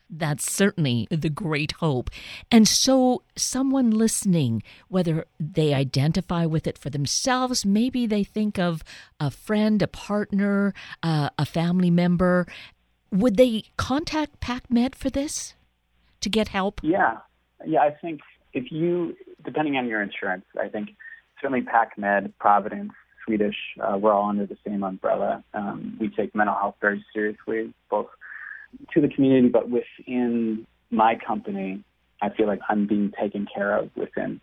That's 0.09 0.51
certainly 0.51 1.07
the 1.09 1.29
great 1.29 1.73
hope. 1.73 2.09
And 2.51 2.67
so, 2.67 3.23
someone 3.35 3.89
listening, 3.91 4.61
whether 4.87 5.25
they 5.39 5.73
identify 5.73 6.45
with 6.45 6.67
it 6.67 6.77
for 6.77 6.89
themselves, 6.89 7.65
maybe 7.65 8.05
they 8.05 8.23
think 8.23 8.59
of 8.59 8.83
a 9.19 9.31
friend, 9.31 9.81
a 9.81 9.87
partner, 9.87 10.73
uh, 11.01 11.29
a 11.39 11.45
family 11.45 11.89
member, 11.89 12.45
Would 13.11 13.37
they 13.37 13.63
contact 13.77 14.39
PacMed 14.41 14.93
for 14.95 15.09
this 15.09 15.53
to 16.21 16.29
get 16.29 16.49
help? 16.49 16.81
Yeah. 16.83 17.17
Yeah, 17.65 17.79
I 17.81 17.91
think 17.91 18.21
if 18.53 18.71
you, 18.71 19.15
depending 19.43 19.77
on 19.77 19.87
your 19.87 20.01
insurance, 20.01 20.45
I 20.59 20.67
think 20.67 20.89
certainly 21.41 21.61
PacMed, 21.61 22.33
Providence, 22.39 22.91
Swedish, 23.25 23.55
uh, 23.81 23.97
we're 23.97 24.13
all 24.13 24.29
under 24.29 24.45
the 24.45 24.57
same 24.65 24.83
umbrella. 24.83 25.43
Um, 25.53 25.97
we 25.99 26.09
take 26.09 26.35
mental 26.35 26.55
health 26.55 26.75
very 26.81 27.03
seriously, 27.13 27.73
both 27.89 28.07
to 28.93 29.01
the 29.01 29.07
community, 29.07 29.49
but 29.49 29.69
within 29.69 30.65
my 30.91 31.15
company, 31.15 31.83
I 32.21 32.29
feel 32.29 32.47
like 32.47 32.59
I'm 32.69 32.87
being 32.87 33.11
taken 33.19 33.47
care 33.53 33.77
of 33.77 33.89
within 33.95 34.41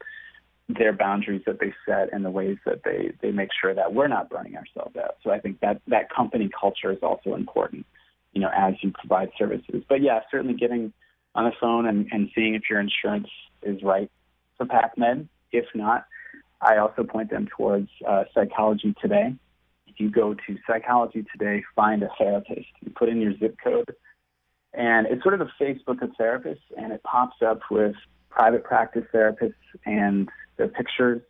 their 0.68 0.92
boundaries 0.92 1.42
that 1.46 1.58
they 1.58 1.72
set 1.86 2.12
and 2.12 2.24
the 2.24 2.30
ways 2.30 2.56
that 2.64 2.82
they, 2.84 3.12
they 3.20 3.30
make 3.30 3.50
sure 3.60 3.74
that 3.74 3.94
we're 3.94 4.08
not 4.08 4.30
burning 4.30 4.56
ourselves 4.56 4.96
out. 4.96 5.16
So 5.22 5.30
I 5.30 5.38
think 5.38 5.60
that 5.60 5.80
that 5.88 6.10
company 6.14 6.48
culture 6.58 6.92
is 6.92 6.98
also 7.02 7.34
important, 7.34 7.86
you 8.32 8.40
know, 8.40 8.50
as 8.54 8.74
you 8.80 8.92
provide 8.92 9.30
services. 9.38 9.82
But 9.88 10.02
yeah, 10.02 10.20
certainly 10.30 10.54
getting 10.54 10.92
on 11.34 11.44
the 11.44 11.52
phone 11.60 11.86
and, 11.86 12.08
and 12.12 12.30
seeing 12.34 12.54
if 12.54 12.62
your 12.70 12.80
insurance 12.80 13.28
is 13.62 13.82
right 13.82 14.10
for 14.56 14.66
PacMed. 14.66 15.28
If 15.50 15.66
not, 15.74 16.06
I 16.60 16.78
also 16.78 17.02
point 17.02 17.30
them 17.30 17.48
towards 17.56 17.88
uh, 18.06 18.24
Psychology 18.32 18.94
Today. 19.00 19.34
If 19.88 19.98
you 19.98 20.10
go 20.10 20.34
to 20.34 20.58
Psychology 20.66 21.24
Today, 21.32 21.64
find 21.74 22.02
a 22.02 22.08
therapist. 22.16 22.68
You 22.80 22.92
put 22.94 23.08
in 23.08 23.20
your 23.20 23.36
zip 23.38 23.56
code, 23.62 23.94
and 24.74 25.06
it's 25.06 25.22
sort 25.22 25.34
of 25.34 25.40
a 25.40 25.50
Facebook 25.60 26.02
of 26.02 26.10
therapists, 26.18 26.60
and 26.76 26.92
it 26.92 27.02
pops 27.02 27.42
up 27.42 27.60
with 27.70 27.94
private 28.30 28.64
practice 28.64 29.04
therapists 29.12 29.54
and 29.84 30.28
their 30.56 30.68
pictures, 30.68 31.20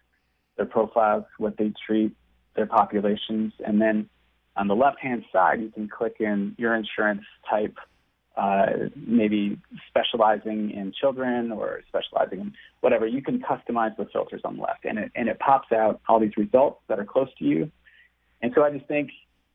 their 0.56 0.66
profiles, 0.66 1.24
what 1.38 1.56
they 1.56 1.72
treat, 1.86 2.14
their 2.54 2.66
populations, 2.66 3.52
and 3.66 3.80
then 3.80 4.08
on 4.56 4.68
the 4.68 4.76
left-hand 4.76 5.24
side, 5.32 5.60
you 5.60 5.70
can 5.70 5.88
click 5.88 6.16
in 6.20 6.54
your 6.58 6.74
insurance 6.74 7.22
type, 7.48 7.76
uh, 8.36 8.66
maybe 8.94 9.58
specializing 9.88 10.70
in 10.70 10.92
children 10.92 11.50
or 11.50 11.80
specializing 11.88 12.40
in 12.40 12.52
whatever. 12.80 13.06
You 13.06 13.22
can 13.22 13.40
customize 13.40 13.96
the 13.96 14.06
filters 14.12 14.42
on 14.44 14.56
the 14.56 14.62
left, 14.62 14.84
and 14.84 14.98
it 14.98 15.12
and 15.14 15.28
it 15.28 15.38
pops 15.38 15.72
out 15.72 16.00
all 16.08 16.20
these 16.20 16.36
results 16.36 16.80
that 16.88 16.98
are 16.98 17.04
close 17.04 17.28
to 17.38 17.44
you. 17.44 17.70
And 18.42 18.52
so 18.54 18.62
I 18.62 18.70
just 18.70 18.86
think 18.86 19.10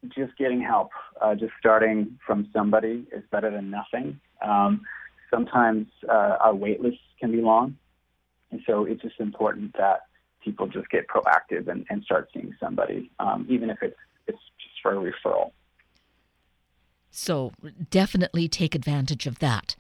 just 0.09 0.37
getting 0.37 0.61
help, 0.61 0.91
uh, 1.21 1.35
just 1.35 1.53
starting 1.59 2.17
from 2.25 2.49
somebody 2.53 3.05
is 3.11 3.23
better 3.31 3.49
than 3.49 3.69
nothing. 3.69 4.19
Um, 4.41 4.81
sometimes 5.31 5.87
uh, 6.09 6.37
our 6.39 6.55
wait 6.55 6.81
lists 6.81 6.99
can 7.19 7.31
be 7.31 7.41
long, 7.41 7.77
and 8.51 8.61
so 8.65 8.85
it's 8.85 9.01
just 9.01 9.19
important 9.19 9.75
that 9.77 10.01
people 10.43 10.67
just 10.67 10.89
get 10.89 11.07
proactive 11.07 11.67
and, 11.67 11.85
and 11.89 12.03
start 12.03 12.29
seeing 12.33 12.55
somebody, 12.59 13.11
um, 13.19 13.45
even 13.49 13.69
if 13.69 13.77
it's 13.81 13.97
it's 14.27 14.37
just 14.59 14.81
for 14.81 14.93
a 14.93 15.11
referral. 15.11 15.51
So 17.11 17.51
definitely 17.89 18.47
take 18.47 18.75
advantage 18.75 19.25
of 19.25 19.39
that. 19.39 19.75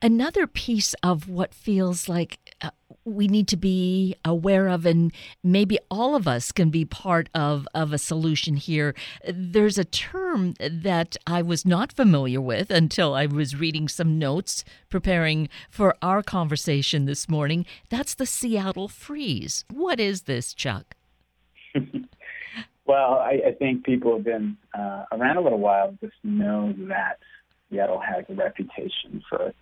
Another 0.00 0.46
piece 0.46 0.94
of 1.02 1.28
what 1.28 1.52
feels 1.52 2.08
like 2.08 2.38
uh, 2.60 2.70
we 3.04 3.26
need 3.28 3.48
to 3.48 3.56
be 3.56 4.14
aware 4.24 4.68
of, 4.68 4.86
and 4.86 5.12
maybe 5.42 5.78
all 5.90 6.14
of 6.14 6.26
us 6.26 6.52
can 6.52 6.70
be 6.70 6.84
part 6.84 7.28
of, 7.34 7.66
of 7.74 7.92
a 7.92 7.98
solution 7.98 8.56
here. 8.56 8.94
There's 9.26 9.78
a 9.78 9.84
term 9.84 10.54
that 10.60 11.16
I 11.26 11.42
was 11.42 11.64
not 11.64 11.92
familiar 11.92 12.40
with 12.40 12.70
until 12.70 13.14
I 13.14 13.26
was 13.26 13.56
reading 13.56 13.88
some 13.88 14.18
notes 14.18 14.64
preparing 14.88 15.48
for 15.68 15.96
our 16.02 16.22
conversation 16.22 17.04
this 17.04 17.28
morning. 17.28 17.66
That's 17.88 18.14
the 18.14 18.26
Seattle 18.26 18.88
freeze. 18.88 19.64
What 19.70 20.00
is 20.00 20.22
this, 20.22 20.54
Chuck? 20.54 20.94
well, 22.84 23.14
I, 23.14 23.40
I, 23.48 23.52
think 23.58 23.84
people 23.84 24.16
have 24.16 24.24
been 24.24 24.56
uh, 24.76 25.04
around 25.12 25.36
a 25.36 25.40
little 25.40 25.60
while 25.60 25.96
just 26.00 26.14
know 26.24 26.74
that 26.88 27.18
Seattle 27.70 28.00
has 28.00 28.24
a 28.28 28.34
reputation 28.34 29.22
for 29.28 29.54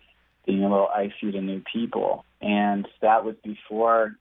being 0.48 0.64
a 0.64 0.68
little 0.68 0.88
icy 0.88 1.30
to 1.30 1.40
new 1.40 1.62
people. 1.70 2.24
And 2.40 2.88
that 3.02 3.24
was 3.24 3.36
before 3.44 4.16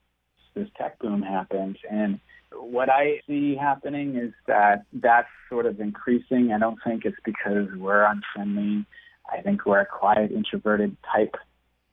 this 0.53 0.67
tech 0.77 0.99
boom 0.99 1.21
happened. 1.21 1.77
And 1.89 2.19
what 2.51 2.89
I 2.89 3.21
see 3.25 3.55
happening 3.55 4.17
is 4.17 4.33
that 4.45 4.83
that's 4.93 5.29
sort 5.49 5.65
of 5.65 5.79
increasing. 5.79 6.51
I 6.53 6.59
don't 6.59 6.77
think 6.85 7.05
it's 7.05 7.17
because 7.23 7.67
we're 7.77 8.03
unfriendly. 8.03 8.85
I 9.31 9.41
think 9.41 9.65
we're 9.65 9.79
a 9.79 9.85
quiet, 9.85 10.31
introverted 10.31 10.97
type. 11.15 11.35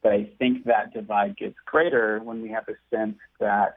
But 0.02 0.12
I 0.12 0.30
think 0.38 0.64
that 0.64 0.92
divide 0.92 1.36
gets 1.36 1.56
greater 1.64 2.18
when 2.18 2.42
we 2.42 2.50
have 2.50 2.64
a 2.68 2.74
sense 2.94 3.16
that 3.38 3.76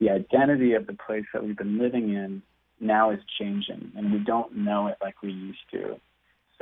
the 0.00 0.10
identity 0.10 0.74
of 0.74 0.86
the 0.86 0.94
place 0.94 1.24
that 1.32 1.44
we've 1.44 1.56
been 1.56 1.78
living 1.78 2.10
in 2.10 2.42
now 2.80 3.10
is 3.10 3.20
changing, 3.38 3.92
and 3.96 4.12
we 4.12 4.18
don't 4.18 4.56
know 4.56 4.88
it 4.88 4.96
like 5.00 5.22
we 5.22 5.30
used 5.30 5.60
to. 5.70 6.00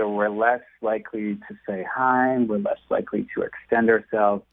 So 0.01 0.09
we're 0.09 0.31
less 0.31 0.63
likely 0.81 1.35
to 1.35 1.55
say 1.69 1.85
hi, 1.95 2.39
we're 2.49 2.57
less 2.57 2.79
likely 2.89 3.27
to 3.35 3.43
extend 3.43 3.91
ourselves, 3.91 4.45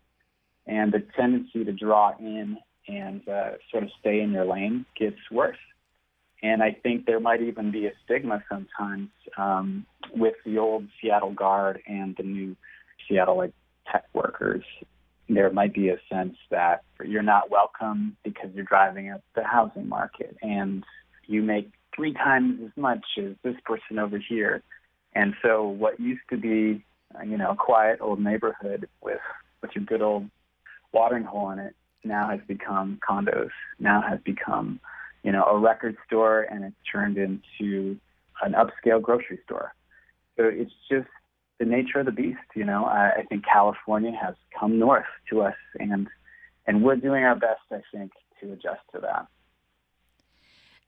and 0.66 0.92
the 0.92 1.02
tendency 1.16 1.64
to 1.64 1.72
draw 1.72 2.12
in 2.20 2.58
and 2.90 3.26
uh, 3.30 3.52
sort 3.72 3.84
of 3.84 3.90
stay 3.98 4.20
in 4.20 4.32
your 4.32 4.44
lane 4.44 4.86
gets 5.00 5.16
worse. 5.32 5.58
And 6.44 6.62
I 6.62 6.76
think 6.84 7.06
there 7.06 7.22
might 7.22 7.42
even 7.42 7.72
be 7.72 7.86
a 7.86 7.92
stigma 8.04 8.44
sometimes 8.50 9.08
um, 9.38 9.86
with 10.14 10.36
the 10.46 10.58
old 10.58 10.86
Seattle 11.02 11.32
Guard 11.32 11.82
and 11.88 12.14
the 12.18 12.24
new 12.24 12.58
Seattle 13.08 13.38
like 13.38 13.54
tech 13.90 14.04
workers. 14.12 14.66
There 15.30 15.50
might 15.52 15.74
be 15.74 15.88
a 15.88 15.98
sense 16.12 16.36
that 16.52 16.84
you're 17.06 17.24
not 17.24 17.50
welcome 17.50 18.18
because 18.26 18.50
you're 18.54 18.66
driving 18.66 19.12
up 19.12 19.22
the 19.34 19.46
housing 19.46 19.88
market 19.88 20.36
and 20.42 20.84
you 21.26 21.42
make 21.42 21.72
three 21.96 22.14
times 22.14 22.60
as 22.66 22.72
much 22.76 23.06
as 23.18 23.32
this 23.44 23.56
person 23.66 23.98
over 23.98 24.20
here. 24.30 24.62
And 25.18 25.34
so 25.42 25.68
what 25.68 26.00
used 26.00 26.22
to 26.30 26.38
be, 26.38 26.86
you 27.26 27.38
know, 27.38 27.50
a 27.50 27.56
quiet 27.56 27.98
old 28.02 28.20
neighborhood 28.20 28.88
with 29.02 29.20
with 29.64 29.72
your 29.74 29.84
good 29.84 30.04
old 30.04 30.30
watering 30.94 31.24
hole 31.24 31.50
in 31.50 31.58
it 31.58 31.76
now 32.04 32.30
has 32.30 32.40
become 32.48 33.00
condos, 33.08 33.50
now 33.80 34.00
has 34.08 34.20
become, 34.24 34.80
you 35.24 35.32
know, 35.32 35.44
a 35.46 35.58
record 35.58 35.98
store 36.06 36.44
and 36.44 36.64
it's 36.64 36.76
turned 36.92 37.18
into 37.18 37.98
an 38.44 38.54
upscale 38.54 39.02
grocery 39.02 39.40
store. 39.44 39.74
So 40.36 40.44
it's 40.44 40.72
just 40.88 41.08
the 41.58 41.66
nature 41.66 42.02
of 42.02 42.06
the 42.06 42.12
beast, 42.12 42.38
you 42.56 42.64
know. 42.64 42.86
I, 42.86 43.14
I 43.18 43.24
think 43.24 43.44
California 43.44 44.12
has 44.24 44.36
come 44.58 44.78
north 44.78 45.12
to 45.32 45.42
us 45.42 45.56
and 45.80 46.08
and 46.68 46.84
we're 46.84 46.96
doing 46.96 47.24
our 47.24 47.36
best, 47.36 47.62
I 47.72 47.82
think, 47.92 48.12
to 48.40 48.54
adjust 48.54 48.82
to 48.94 49.00
that. 49.02 49.26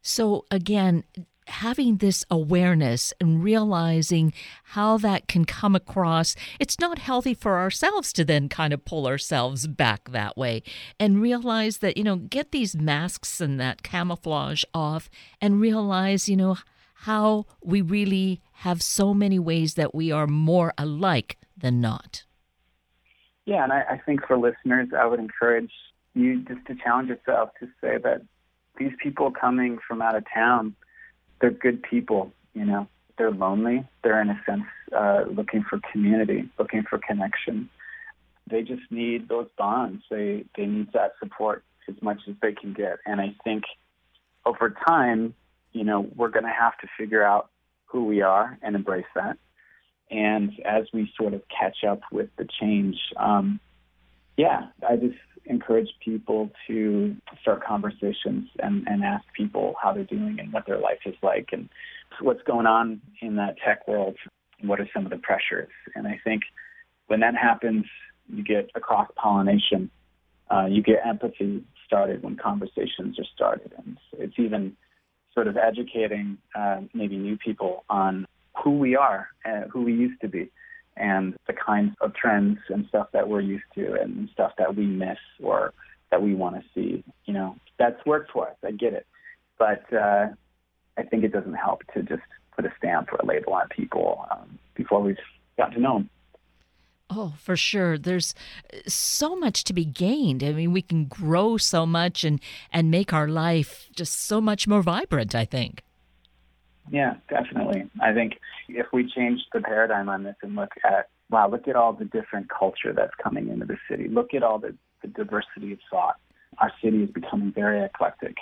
So 0.03 0.45
again, 0.51 1.03
having 1.49 1.97
this 1.97 2.25
awareness 2.29 3.13
and 3.19 3.43
realizing 3.43 4.33
how 4.63 4.97
that 4.97 5.27
can 5.27 5.45
come 5.45 5.75
across, 5.75 6.35
it's 6.59 6.79
not 6.79 6.99
healthy 6.99 7.33
for 7.33 7.57
ourselves 7.57 8.13
to 8.13 8.25
then 8.25 8.49
kind 8.49 8.73
of 8.73 8.85
pull 8.85 9.07
ourselves 9.07 9.67
back 9.67 10.09
that 10.11 10.37
way 10.37 10.63
and 10.99 11.21
realize 11.21 11.79
that, 11.79 11.97
you 11.97 12.03
know, 12.03 12.15
get 12.15 12.51
these 12.51 12.75
masks 12.75 13.41
and 13.41 13.59
that 13.59 13.83
camouflage 13.83 14.63
off 14.73 15.09
and 15.41 15.61
realize, 15.61 16.29
you 16.29 16.37
know, 16.37 16.57
how 16.93 17.45
we 17.63 17.81
really 17.81 18.41
have 18.51 18.81
so 18.81 19.13
many 19.13 19.39
ways 19.39 19.75
that 19.75 19.95
we 19.95 20.11
are 20.11 20.27
more 20.27 20.73
alike 20.77 21.37
than 21.57 21.79
not. 21.79 22.23
Yeah, 23.45 23.63
and 23.63 23.71
I, 23.71 23.83
I 23.91 23.97
think 24.05 24.25
for 24.27 24.37
listeners, 24.37 24.89
I 24.97 25.05
would 25.05 25.19
encourage 25.19 25.71
you 26.13 26.41
just 26.41 26.65
to 26.67 26.75
challenge 26.75 27.09
yourself 27.09 27.51
to 27.59 27.67
say 27.81 27.97
that 28.03 28.21
these 28.77 28.91
people 29.01 29.31
coming 29.31 29.79
from 29.87 30.01
out 30.01 30.15
of 30.15 30.23
town 30.33 30.75
they're 31.39 31.51
good 31.51 31.81
people. 31.83 32.31
You 32.53 32.65
know, 32.65 32.87
they're 33.17 33.31
lonely. 33.31 33.87
They're 34.03 34.21
in 34.21 34.29
a 34.29 34.41
sense 34.45 34.63
uh, 34.95 35.25
looking 35.29 35.63
for 35.69 35.79
community, 35.91 36.49
looking 36.57 36.83
for 36.89 36.99
connection. 36.99 37.69
They 38.49 38.63
just 38.63 38.81
need 38.89 39.29
those 39.29 39.47
bonds. 39.57 40.03
They 40.09 40.45
they 40.57 40.65
need 40.65 40.91
that 40.93 41.13
support 41.19 41.63
as 41.87 41.95
much 42.01 42.19
as 42.27 42.35
they 42.41 42.53
can 42.53 42.73
get. 42.73 42.97
And 43.05 43.21
I 43.21 43.35
think 43.43 43.63
over 44.45 44.73
time, 44.87 45.35
you 45.73 45.83
know, 45.83 46.07
we're 46.15 46.29
going 46.29 46.45
to 46.45 46.51
have 46.57 46.77
to 46.79 46.87
figure 46.97 47.23
out 47.23 47.49
who 47.85 48.05
we 48.05 48.21
are 48.21 48.57
and 48.61 48.75
embrace 48.75 49.05
that. 49.15 49.37
And 50.09 50.51
as 50.65 50.85
we 50.91 51.11
sort 51.15 51.33
of 51.33 51.43
catch 51.47 51.83
up 51.87 52.01
with 52.11 52.29
the 52.37 52.47
change, 52.59 52.97
um, 53.17 53.59
yeah, 54.37 54.67
I 54.87 54.95
just 54.95 55.17
encourage 55.45 55.89
people 56.03 56.49
to 56.67 57.15
start 57.41 57.63
conversations 57.63 58.49
and, 58.59 58.87
and 58.87 59.03
ask 59.03 59.23
people 59.35 59.75
how 59.81 59.93
they're 59.93 60.03
doing 60.03 60.37
and 60.39 60.51
what 60.53 60.65
their 60.65 60.79
life 60.79 60.99
is 61.05 61.15
like 61.21 61.49
and 61.51 61.69
what's 62.21 62.41
going 62.43 62.65
on 62.65 63.01
in 63.21 63.35
that 63.35 63.55
tech 63.65 63.87
world. 63.87 64.15
What 64.61 64.79
are 64.79 64.89
some 64.93 65.05
of 65.05 65.11
the 65.11 65.17
pressures? 65.17 65.69
And 65.95 66.07
I 66.07 66.19
think 66.23 66.43
when 67.07 67.21
that 67.21 67.35
happens, 67.35 67.85
you 68.27 68.43
get 68.43 68.69
a 68.75 68.79
cross 68.79 69.09
pollination. 69.15 69.89
Uh, 70.51 70.65
you 70.65 70.81
get 70.81 70.97
empathy 71.05 71.63
started 71.85 72.23
when 72.23 72.35
conversations 72.35 73.17
are 73.19 73.25
started. 73.33 73.73
And 73.77 73.97
it's 74.13 74.37
even 74.37 74.75
sort 75.33 75.47
of 75.47 75.57
educating 75.57 76.37
uh, 76.55 76.81
maybe 76.93 77.17
new 77.17 77.37
people 77.37 77.83
on 77.89 78.25
who 78.63 78.77
we 78.77 78.95
are, 78.95 79.29
uh, 79.45 79.61
who 79.71 79.83
we 79.83 79.93
used 79.93 80.19
to 80.21 80.27
be 80.27 80.51
and 80.97 81.35
the 81.47 81.53
kinds 81.53 81.95
of 82.01 82.13
trends 82.13 82.59
and 82.69 82.85
stuff 82.87 83.07
that 83.13 83.27
we're 83.27 83.41
used 83.41 83.63
to 83.75 83.93
and 83.93 84.29
stuff 84.33 84.51
that 84.57 84.75
we 84.75 84.85
miss 84.85 85.17
or 85.41 85.73
that 86.11 86.21
we 86.21 86.35
want 86.35 86.55
to 86.55 86.63
see. 86.73 87.03
You 87.25 87.33
know, 87.33 87.55
that's 87.77 88.03
worked 88.05 88.31
for 88.31 88.47
us. 88.49 88.55
I 88.63 88.71
get 88.71 88.93
it. 88.93 89.05
But 89.57 89.91
uh, 89.93 90.27
I 90.97 91.03
think 91.03 91.23
it 91.23 91.31
doesn't 91.31 91.53
help 91.53 91.81
to 91.93 92.03
just 92.03 92.23
put 92.55 92.65
a 92.65 92.73
stamp 92.77 93.11
or 93.13 93.19
a 93.19 93.25
label 93.25 93.53
on 93.53 93.67
people 93.69 94.25
um, 94.31 94.59
before 94.75 95.01
we've 95.01 95.17
gotten 95.57 95.75
to 95.75 95.79
know 95.79 95.93
them. 95.99 96.09
Oh, 97.11 97.33
for 97.39 97.55
sure. 97.55 97.97
There's 97.97 98.35
uh, 98.71 98.77
so 98.87 99.35
much 99.35 99.63
to 99.65 99.73
be 99.73 99.85
gained. 99.85 100.43
I 100.43 100.51
mean, 100.51 100.71
we 100.71 100.81
can 100.81 101.05
grow 101.05 101.57
so 101.57 101.85
much 101.85 102.23
and 102.23 102.39
and 102.71 102.91
make 102.91 103.13
our 103.13 103.27
life 103.27 103.89
just 103.95 104.21
so 104.21 104.39
much 104.39 104.67
more 104.67 104.83
vibrant, 104.83 105.33
I 105.33 105.45
think. 105.45 105.81
Yeah, 106.89 107.15
definitely. 107.29 107.89
I 108.01 108.13
think 108.13 108.39
if 108.67 108.87
we 108.91 109.09
change 109.09 109.41
the 109.53 109.61
paradigm 109.61 110.09
on 110.09 110.23
this 110.23 110.35
and 110.41 110.55
look 110.55 110.71
at 110.83 111.09
wow, 111.29 111.47
look 111.47 111.67
at 111.67 111.75
all 111.75 111.93
the 111.93 112.05
different 112.05 112.47
culture 112.49 112.91
that's 112.91 113.13
coming 113.21 113.49
into 113.49 113.65
the 113.65 113.77
city. 113.89 114.07
Look 114.07 114.33
at 114.33 114.41
all 114.41 114.57
the, 114.57 114.75
the 115.03 115.09
diversity 115.09 115.73
of 115.73 115.79
thought. 115.91 116.15
Our 116.57 116.71
city 116.83 117.03
is 117.03 117.11
becoming 117.11 117.51
very 117.53 117.83
eclectic 117.83 118.35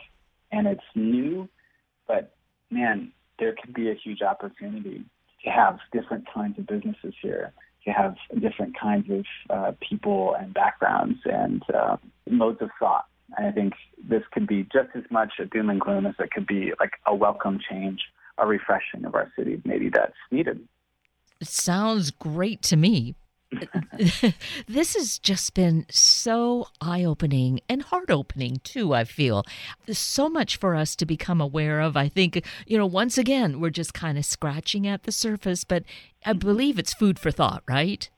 and 0.51 0.67
it's 0.67 0.83
new, 0.95 1.49
but 2.07 2.33
man, 2.71 3.11
there 3.39 3.53
could 3.61 3.73
be 3.73 3.91
a 3.91 3.93
huge 3.93 4.21
opportunity 4.21 5.03
to 5.43 5.49
have 5.49 5.79
different 5.91 6.25
kinds 6.33 6.57
of 6.57 6.65
businesses 6.65 7.13
here 7.21 7.53
to 7.87 7.93
have 7.93 8.15
different 8.41 8.77
kinds 8.77 9.09
of 9.09 9.25
uh, 9.49 9.71
people 9.87 10.35
and 10.39 10.53
backgrounds 10.53 11.19
and 11.25 11.63
uh, 11.73 11.95
modes 12.29 12.61
of 12.61 12.69
thought. 12.79 13.05
And 13.37 13.47
I 13.47 13.51
think 13.51 13.73
this 14.09 14.23
could 14.31 14.45
be 14.45 14.63
just 14.63 14.89
as 14.93 15.03
much 15.09 15.33
a 15.39 15.45
doom 15.45 15.69
and 15.69 15.79
gloom 15.79 16.05
as 16.05 16.15
it 16.19 16.31
could 16.31 16.45
be 16.45 16.73
like 16.79 16.91
a 17.05 17.15
welcome 17.15 17.59
change, 17.69 17.99
a 18.37 18.47
refreshing 18.47 19.05
of 19.05 19.15
our 19.15 19.31
city. 19.35 19.61
Maybe 19.65 19.89
that's 19.89 20.13
needed. 20.31 20.67
It 21.39 21.47
sounds 21.47 22.11
great 22.11 22.61
to 22.63 22.75
me. 22.75 23.15
this 24.67 24.95
has 24.95 25.19
just 25.19 25.53
been 25.53 25.85
so 25.89 26.67
eye 26.81 27.03
opening 27.03 27.61
and 27.69 27.81
heart 27.81 28.09
opening, 28.09 28.59
too, 28.63 28.93
I 28.93 29.05
feel. 29.05 29.45
There's 29.85 29.97
so 29.97 30.27
much 30.27 30.57
for 30.57 30.75
us 30.75 30.95
to 30.97 31.05
become 31.05 31.39
aware 31.39 31.79
of. 31.79 31.95
I 31.95 32.09
think, 32.09 32.45
you 32.65 32.77
know, 32.77 32.85
once 32.85 33.17
again, 33.17 33.59
we're 33.59 33.69
just 33.69 33.93
kind 33.93 34.17
of 34.17 34.25
scratching 34.25 34.85
at 34.85 35.03
the 35.03 35.11
surface, 35.11 35.63
but 35.63 35.83
I 36.25 36.33
believe 36.33 36.77
it's 36.77 36.93
food 36.93 37.19
for 37.19 37.31
thought, 37.31 37.63
right? 37.67 38.09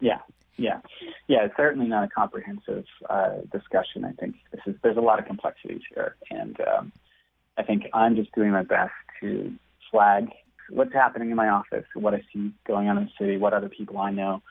Yeah, 0.00 0.20
yeah. 0.56 0.80
Yeah, 1.26 1.44
it's 1.44 1.56
certainly 1.56 1.88
not 1.88 2.04
a 2.04 2.08
comprehensive 2.08 2.84
uh, 3.08 3.38
discussion. 3.52 4.04
I 4.04 4.12
think 4.12 4.36
this 4.52 4.60
is, 4.66 4.76
there's 4.82 4.96
a 4.96 5.00
lot 5.00 5.18
of 5.18 5.26
complexities 5.26 5.82
here. 5.92 6.16
And 6.30 6.56
um, 6.60 6.92
I 7.56 7.62
think 7.62 7.84
I'm 7.92 8.16
just 8.16 8.32
doing 8.32 8.52
my 8.52 8.62
best 8.62 8.92
to 9.20 9.52
flag 9.90 10.28
what's 10.70 10.92
happening 10.92 11.30
in 11.30 11.36
my 11.36 11.48
office, 11.48 11.84
what 11.94 12.14
I 12.14 12.22
see 12.32 12.52
going 12.66 12.88
on 12.88 12.98
in 12.98 13.04
the 13.04 13.10
city, 13.18 13.36
what 13.36 13.52
other 13.52 13.68
people 13.68 13.98
I 13.98 14.10
know 14.10 14.42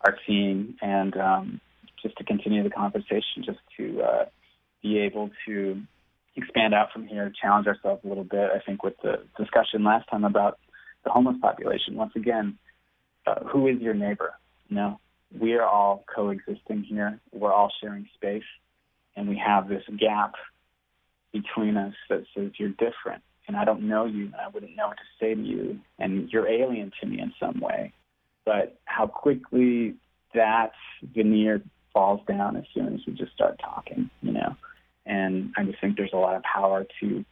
are 0.00 0.16
seeing, 0.26 0.74
and 0.80 1.16
um, 1.16 1.60
just 2.02 2.16
to 2.18 2.24
continue 2.24 2.62
the 2.62 2.70
conversation, 2.70 3.44
just 3.44 3.58
to 3.76 4.02
uh, 4.02 4.24
be 4.82 4.98
able 4.98 5.30
to 5.46 5.80
expand 6.36 6.74
out 6.74 6.92
from 6.92 7.06
here, 7.06 7.32
challenge 7.40 7.66
ourselves 7.66 8.02
a 8.04 8.08
little 8.08 8.24
bit. 8.24 8.50
I 8.54 8.60
think 8.60 8.82
with 8.82 8.94
the 9.02 9.24
discussion 9.38 9.84
last 9.84 10.08
time 10.10 10.24
about 10.24 10.58
the 11.04 11.10
homeless 11.10 11.36
population, 11.40 11.96
once 11.96 12.12
again, 12.16 12.58
uh, 13.26 13.44
who 13.44 13.66
is 13.68 13.80
your 13.80 13.94
neighbor? 13.94 14.34
You 14.68 14.76
know, 14.76 15.00
we 15.38 15.54
are 15.54 15.64
all 15.64 16.04
coexisting 16.14 16.84
here. 16.84 17.18
We're 17.32 17.52
all 17.52 17.72
sharing 17.80 18.08
space, 18.14 18.44
and 19.16 19.28
we 19.28 19.40
have 19.44 19.68
this 19.68 19.82
gap 19.98 20.34
between 21.32 21.76
us 21.76 21.94
that 22.08 22.24
says 22.34 22.52
you're 22.58 22.70
different, 22.70 23.22
and 23.46 23.56
I 23.56 23.64
don't 23.64 23.82
know 23.82 24.04
you, 24.06 24.24
and 24.24 24.36
I 24.36 24.48
wouldn't 24.48 24.76
know 24.76 24.88
what 24.88 24.96
to 24.96 25.02
say 25.20 25.34
to 25.34 25.40
you, 25.40 25.80
and 25.98 26.28
you're 26.30 26.48
alien 26.48 26.92
to 27.00 27.06
me 27.06 27.20
in 27.20 27.32
some 27.38 27.60
way 27.60 27.92
but 28.44 28.78
how 28.84 29.06
quickly 29.06 29.94
that 30.34 30.72
veneer 31.14 31.62
falls 31.92 32.20
down 32.26 32.56
as 32.56 32.64
soon 32.74 32.94
as 32.94 33.00
we 33.06 33.12
just 33.12 33.32
start 33.32 33.58
talking, 33.62 34.10
you 34.22 34.32
know. 34.32 34.56
And 35.06 35.52
I 35.56 35.64
just 35.64 35.80
think 35.80 35.96
there's 35.96 36.12
a 36.12 36.18
lot 36.18 36.36
of 36.36 36.42
power 36.42 36.86
to 37.00 37.24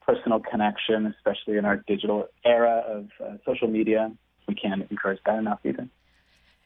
personal 0.00 0.40
connection, 0.40 1.06
especially 1.06 1.56
in 1.58 1.64
our 1.64 1.76
digital 1.86 2.28
era 2.44 2.82
of 2.86 3.08
uh, 3.22 3.36
social 3.44 3.68
media. 3.68 4.10
We 4.48 4.54
can't 4.54 4.88
encourage 4.90 5.20
that 5.26 5.38
enough 5.38 5.60
either. 5.64 5.88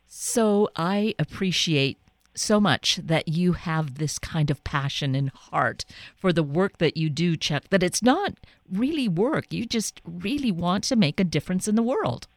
So 0.07 0.69
I 0.77 1.15
appreciate 1.19 1.99
so 2.35 2.61
much 2.61 2.97
that 2.97 3.29
you 3.29 3.53
have 3.53 3.97
this 3.97 4.19
kind 4.19 4.51
of 4.51 4.63
passion 4.65 5.15
and 5.15 5.31
heart 5.31 5.85
for 6.17 6.33
the 6.33 6.43
work 6.43 6.79
that 6.79 6.97
you 6.97 7.11
do, 7.11 7.37
Chuck, 7.37 7.65
that 7.71 7.83
it's 7.83 8.03
not 8.03 8.35
really 8.71 9.09
work. 9.09 9.47
You 9.53 9.67
just 9.67 10.01
really 10.05 10.51
want 10.51 10.85
to 10.85 10.97
make 10.97 11.21
a 11.21 11.25
difference 11.25 11.69
in 11.69 11.75
the 11.75 11.83
world. 11.83 12.29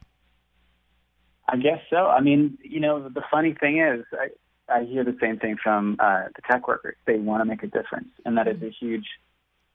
I 1.48 1.56
guess 1.56 1.80
so. 1.90 2.06
I 2.06 2.20
mean, 2.20 2.58
you 2.62 2.80
know, 2.80 3.08
the 3.08 3.22
funny 3.30 3.54
thing 3.54 3.78
is, 3.78 4.04
I, 4.12 4.28
I 4.72 4.84
hear 4.84 5.04
the 5.04 5.16
same 5.20 5.38
thing 5.38 5.56
from 5.62 5.96
uh, 5.98 6.24
the 6.34 6.42
tech 6.50 6.66
workers. 6.66 6.96
They 7.06 7.18
want 7.18 7.42
to 7.42 7.44
make 7.44 7.62
a 7.62 7.66
difference, 7.66 8.08
and 8.24 8.38
that 8.38 8.48
is 8.48 8.62
a 8.62 8.70
huge 8.70 9.06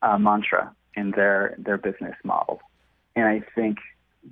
uh, 0.01 0.17
mantra 0.17 0.73
in 0.95 1.11
their 1.11 1.55
their 1.59 1.77
business 1.77 2.15
model. 2.23 2.61
And 3.15 3.25
I 3.25 3.43
think 3.53 3.77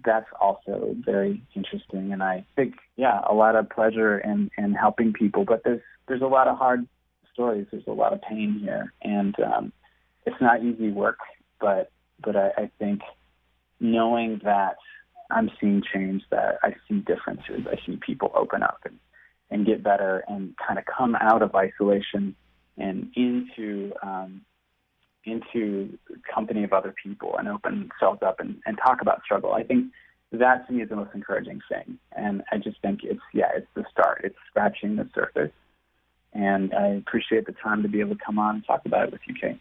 that's 0.06 0.30
also 0.40 0.96
very 1.06 1.42
interesting. 1.56 2.12
And 2.14 2.22
I 2.22 2.46
think, 2.56 2.76
yeah, 2.96 3.22
a 3.28 3.34
lot 3.34 3.56
of 3.56 3.70
pleasure 3.70 4.18
in 4.20 4.50
in 4.58 4.74
helping 4.74 5.14
people, 5.14 5.46
but 5.46 5.64
there's 5.64 5.82
there's 6.08 6.22
a 6.22 6.28
lot 6.28 6.48
of 6.48 6.58
hard 6.58 6.88
stories. 7.34 7.68
There's 7.72 7.88
a 7.88 7.92
lot 7.92 8.14
of 8.14 8.22
pain 8.22 8.60
here, 8.62 8.94
and 9.02 9.36
um, 9.40 9.74
it's 10.26 10.42
not 10.42 10.64
easy 10.64 10.90
work. 10.90 11.20
But 11.60 11.92
but 12.22 12.36
I, 12.36 12.52
I 12.58 12.72
think 12.80 13.02
knowing 13.80 14.42
that 14.44 14.78
I'm 15.30 15.52
seeing 15.60 15.84
change 15.94 16.24
that 16.32 16.60
I 16.64 16.76
see 16.88 17.00
differences. 17.00 17.68
I 17.70 17.76
see 17.86 17.98
people 17.98 18.32
open 18.34 18.64
up 18.64 18.80
and, 18.86 18.98
and 19.50 19.66
get 19.66 19.84
better 19.84 20.24
and 20.28 20.56
kind 20.66 20.80
of 20.80 20.86
come 20.86 21.16
out 21.16 21.42
of 21.42 21.54
isolation 21.56 22.36
and 22.78 23.12
into 23.16 23.92
um, 24.02 24.42
into 25.28 25.98
company 26.34 26.64
of 26.64 26.74
other 26.74 26.94
people 27.04 27.36
and 27.38 27.48
open 27.48 27.90
themselves 27.90 28.22
up 28.26 28.40
and, 28.40 28.58
and 28.66 28.78
talk 28.78 29.02
about 29.02 29.22
struggle. 29.24 29.54
I 29.54 29.64
think 29.64 29.92
that 30.32 30.68
to 30.68 30.74
me 30.74 30.84
is 30.84 30.90
the 30.90 30.96
most 30.96 31.12
encouraging 31.14 31.62
thing. 31.70 31.98
And 32.16 32.44
I 32.52 32.58
just 32.58 32.82
think 32.82 33.02
it's 33.04 33.22
yeah, 33.34 33.50
it's 33.56 33.68
the 33.76 33.86
start. 33.92 34.22
It's 34.24 34.36
scratching 34.50 34.96
the 34.96 35.10
surface. 35.14 35.52
And 36.34 36.74
I 36.74 36.88
appreciate 36.88 37.46
the 37.46 37.54
time 37.54 37.84
to 37.84 37.90
be 37.90 38.00
able 38.00 38.16
to 38.16 38.22
come 38.24 38.40
on 38.40 38.56
and 38.56 38.66
talk 38.66 38.82
about 38.86 39.06
it 39.06 39.12
with 39.12 39.22
you, 39.28 39.36
Kate. 39.40 39.60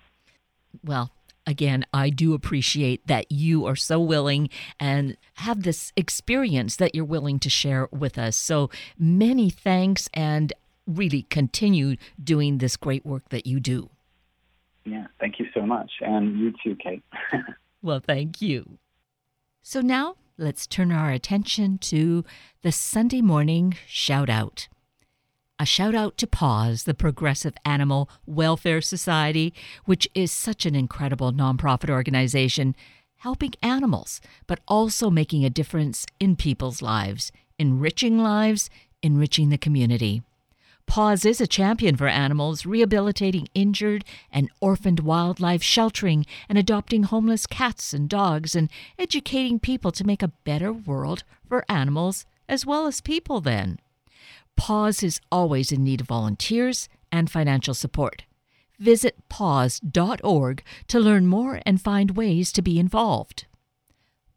Well, 0.84 1.10
again, 1.46 1.84
I 1.92 2.10
do 2.10 2.34
appreciate 2.34 3.06
that 3.06 3.30
you 3.30 3.66
are 3.66 3.76
so 3.76 4.00
willing 4.00 4.50
and 4.78 5.16
have 5.34 5.62
this 5.62 5.92
experience 5.96 6.76
that 6.76 6.94
you're 6.94 7.04
willing 7.04 7.38
to 7.40 7.50
share 7.50 7.88
with 7.92 8.18
us. 8.18 8.36
So 8.36 8.70
many 8.98 9.48
thanks 9.48 10.08
and 10.12 10.52
really 10.86 11.22
continue 11.22 11.96
doing 12.22 12.58
this 12.58 12.76
great 12.76 13.06
work 13.06 13.28
that 13.30 13.46
you 13.46 13.60
do. 13.60 13.90
Yeah, 14.86 15.08
thank 15.18 15.40
you 15.40 15.46
so 15.52 15.66
much. 15.66 15.90
And 16.00 16.38
you 16.38 16.54
too, 16.62 16.76
Kate. 16.76 17.02
well, 17.82 18.00
thank 18.00 18.40
you. 18.40 18.78
So 19.62 19.80
now 19.80 20.14
let's 20.38 20.66
turn 20.66 20.92
our 20.92 21.10
attention 21.10 21.78
to 21.78 22.24
the 22.62 22.70
Sunday 22.70 23.20
morning 23.20 23.76
shout 23.86 24.30
out. 24.30 24.68
A 25.58 25.66
shout 25.66 25.94
out 25.94 26.16
to 26.18 26.26
PAWS, 26.26 26.84
the 26.84 26.94
Progressive 26.94 27.54
Animal 27.64 28.08
Welfare 28.26 28.80
Society, 28.80 29.52
which 29.86 30.06
is 30.14 30.30
such 30.30 30.66
an 30.66 30.74
incredible 30.74 31.32
nonprofit 31.32 31.90
organization 31.90 32.76
helping 33.16 33.54
animals, 33.62 34.20
but 34.46 34.60
also 34.68 35.10
making 35.10 35.44
a 35.44 35.50
difference 35.50 36.06
in 36.20 36.36
people's 36.36 36.82
lives, 36.82 37.32
enriching 37.58 38.18
lives, 38.18 38.70
enriching 39.02 39.48
the 39.48 39.58
community. 39.58 40.22
PAWS 40.86 41.24
is 41.24 41.40
a 41.40 41.46
champion 41.46 41.96
for 41.96 42.08
animals, 42.08 42.64
rehabilitating 42.64 43.48
injured 43.54 44.04
and 44.32 44.50
orphaned 44.60 45.00
wildlife, 45.00 45.62
sheltering 45.62 46.24
and 46.48 46.56
adopting 46.56 47.02
homeless 47.02 47.46
cats 47.46 47.92
and 47.92 48.08
dogs, 48.08 48.54
and 48.54 48.70
educating 48.98 49.58
people 49.58 49.92
to 49.92 50.06
make 50.06 50.22
a 50.22 50.32
better 50.44 50.72
world 50.72 51.24
for 51.48 51.64
animals 51.68 52.24
as 52.48 52.64
well 52.64 52.86
as 52.86 53.00
people, 53.00 53.40
then. 53.40 53.78
PAWS 54.56 55.02
is 55.02 55.20
always 55.30 55.72
in 55.72 55.84
need 55.84 56.00
of 56.00 56.06
volunteers 56.06 56.88
and 57.12 57.30
financial 57.30 57.74
support. 57.74 58.24
Visit 58.78 59.16
paws.org 59.28 60.62
to 60.88 61.00
learn 61.00 61.26
more 61.26 61.60
and 61.66 61.80
find 61.80 62.16
ways 62.16 62.52
to 62.52 62.62
be 62.62 62.78
involved. 62.78 63.46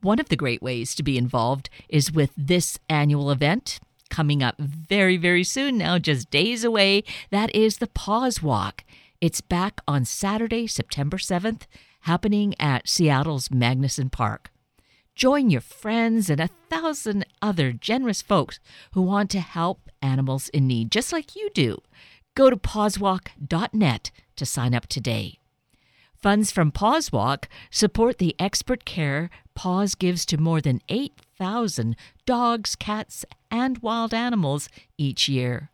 One 0.02 0.20
of 0.20 0.30
the 0.30 0.38
great 0.38 0.62
ways 0.62 0.96
to 0.96 1.04
be 1.04 1.18
involved 1.18 1.70
is 1.90 2.12
with 2.12 2.32
this 2.38 2.80
annual 2.90 3.32
event 3.32 3.80
coming 4.10 4.44
up 4.44 4.58
very, 4.58 5.18
very 5.18 5.44
soon 5.44 5.78
now, 5.78 5.98
just 6.00 6.30
days 6.30 6.64
away. 6.64 7.04
That 7.30 7.54
is 7.56 7.78
the 7.78 7.88
PAWS 7.88 8.42
Walk. 8.42 8.84
It's 9.22 9.42
back 9.42 9.82
on 9.88 10.06
Saturday, 10.06 10.68
September 10.68 11.18
7th, 11.18 11.64
happening 12.02 12.56
at 12.60 12.88
Seattle's 12.88 13.50
Magnuson 13.50 14.12
Park. 14.12 14.52
Join 15.16 15.50
your 15.50 15.62
friends 15.62 16.30
and 16.30 16.40
a 16.40 16.50
thousand 16.70 17.26
other 17.42 17.74
generous 17.74 18.22
folks 18.22 18.60
who 18.94 19.02
want 19.02 19.30
to 19.32 19.42
help 19.42 19.90
animals 20.02 20.48
in 20.50 20.68
need, 20.68 20.92
just 20.92 21.12
like 21.12 21.36
you 21.36 21.50
do. 21.54 21.80
Go 22.36 22.50
to 22.50 22.56
pawswalk.net 22.56 24.12
to 24.38 24.46
sign 24.46 24.74
up 24.74 24.88
today. 24.88 25.40
Funds 26.16 26.52
from 26.52 26.72
PAWSWalk 26.72 27.46
support 27.72 28.18
the 28.18 28.36
expert 28.40 28.84
care 28.84 29.30
PAWS 29.56 29.96
gives 29.96 30.26
to 30.26 30.38
more 30.38 30.60
than 30.62 30.82
8,000 30.90 31.29
dogs, 32.26 32.76
cats, 32.76 33.26
and 33.50 33.78
wild 33.80 34.14
animals 34.14 34.70
each 34.98 35.28
year. 35.28 35.70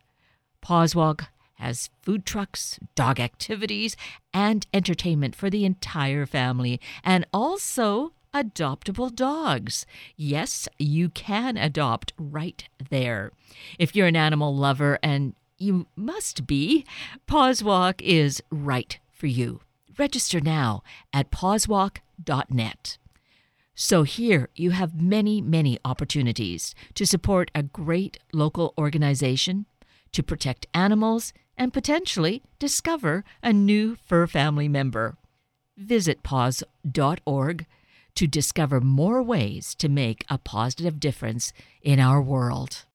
PAWSWalk 0.63 1.27
has 1.55 1.89
food 2.01 2.25
trucks, 2.25 2.79
dog 2.95 3.19
activities, 3.19 3.95
and 4.33 4.65
entertainment 4.73 5.35
for 5.35 5.49
the 5.49 5.65
entire 5.65 6.25
family, 6.25 6.79
and 7.03 7.25
also 7.33 8.13
adoptable 8.33 9.13
dogs. 9.13 9.85
Yes, 10.17 10.67
you 10.77 11.09
can 11.09 11.55
adopt 11.57 12.13
right 12.17 12.67
there. 12.89 13.31
If 13.79 13.95
you're 13.95 14.07
an 14.07 14.15
animal 14.15 14.55
lover, 14.55 14.99
and 15.01 15.33
you 15.57 15.87
must 15.95 16.45
be, 16.45 16.85
Pawswalk 17.27 18.01
is 18.01 18.43
right 18.51 18.99
for 19.11 19.27
you. 19.27 19.61
Register 19.97 20.41
now 20.41 20.83
at 21.13 21.31
pawswalk.net. 21.31 22.97
So 23.75 24.03
here 24.03 24.49
you 24.55 24.71
have 24.71 25.01
many, 25.01 25.41
many 25.41 25.77
opportunities 25.83 26.73
to 26.93 27.05
support 27.05 27.51
a 27.53 27.63
great 27.63 28.17
local 28.33 28.73
organization, 28.77 29.65
to 30.13 30.23
protect 30.23 30.65
animals, 30.73 31.33
and 31.57 31.73
potentially 31.73 32.41
discover 32.57 33.25
a 33.43 33.51
new 33.51 33.95
fur 33.95 34.27
family 34.27 34.69
member. 34.69 35.17
Visit 35.77 36.23
paws.org 36.23 37.65
to 38.15 38.27
discover 38.27 38.79
more 38.79 39.21
ways 39.21 39.75
to 39.75 39.89
make 39.89 40.23
a 40.29 40.37
positive 40.37 41.01
difference 41.01 41.51
in 41.81 41.99
our 41.99 42.21
world. 42.21 42.83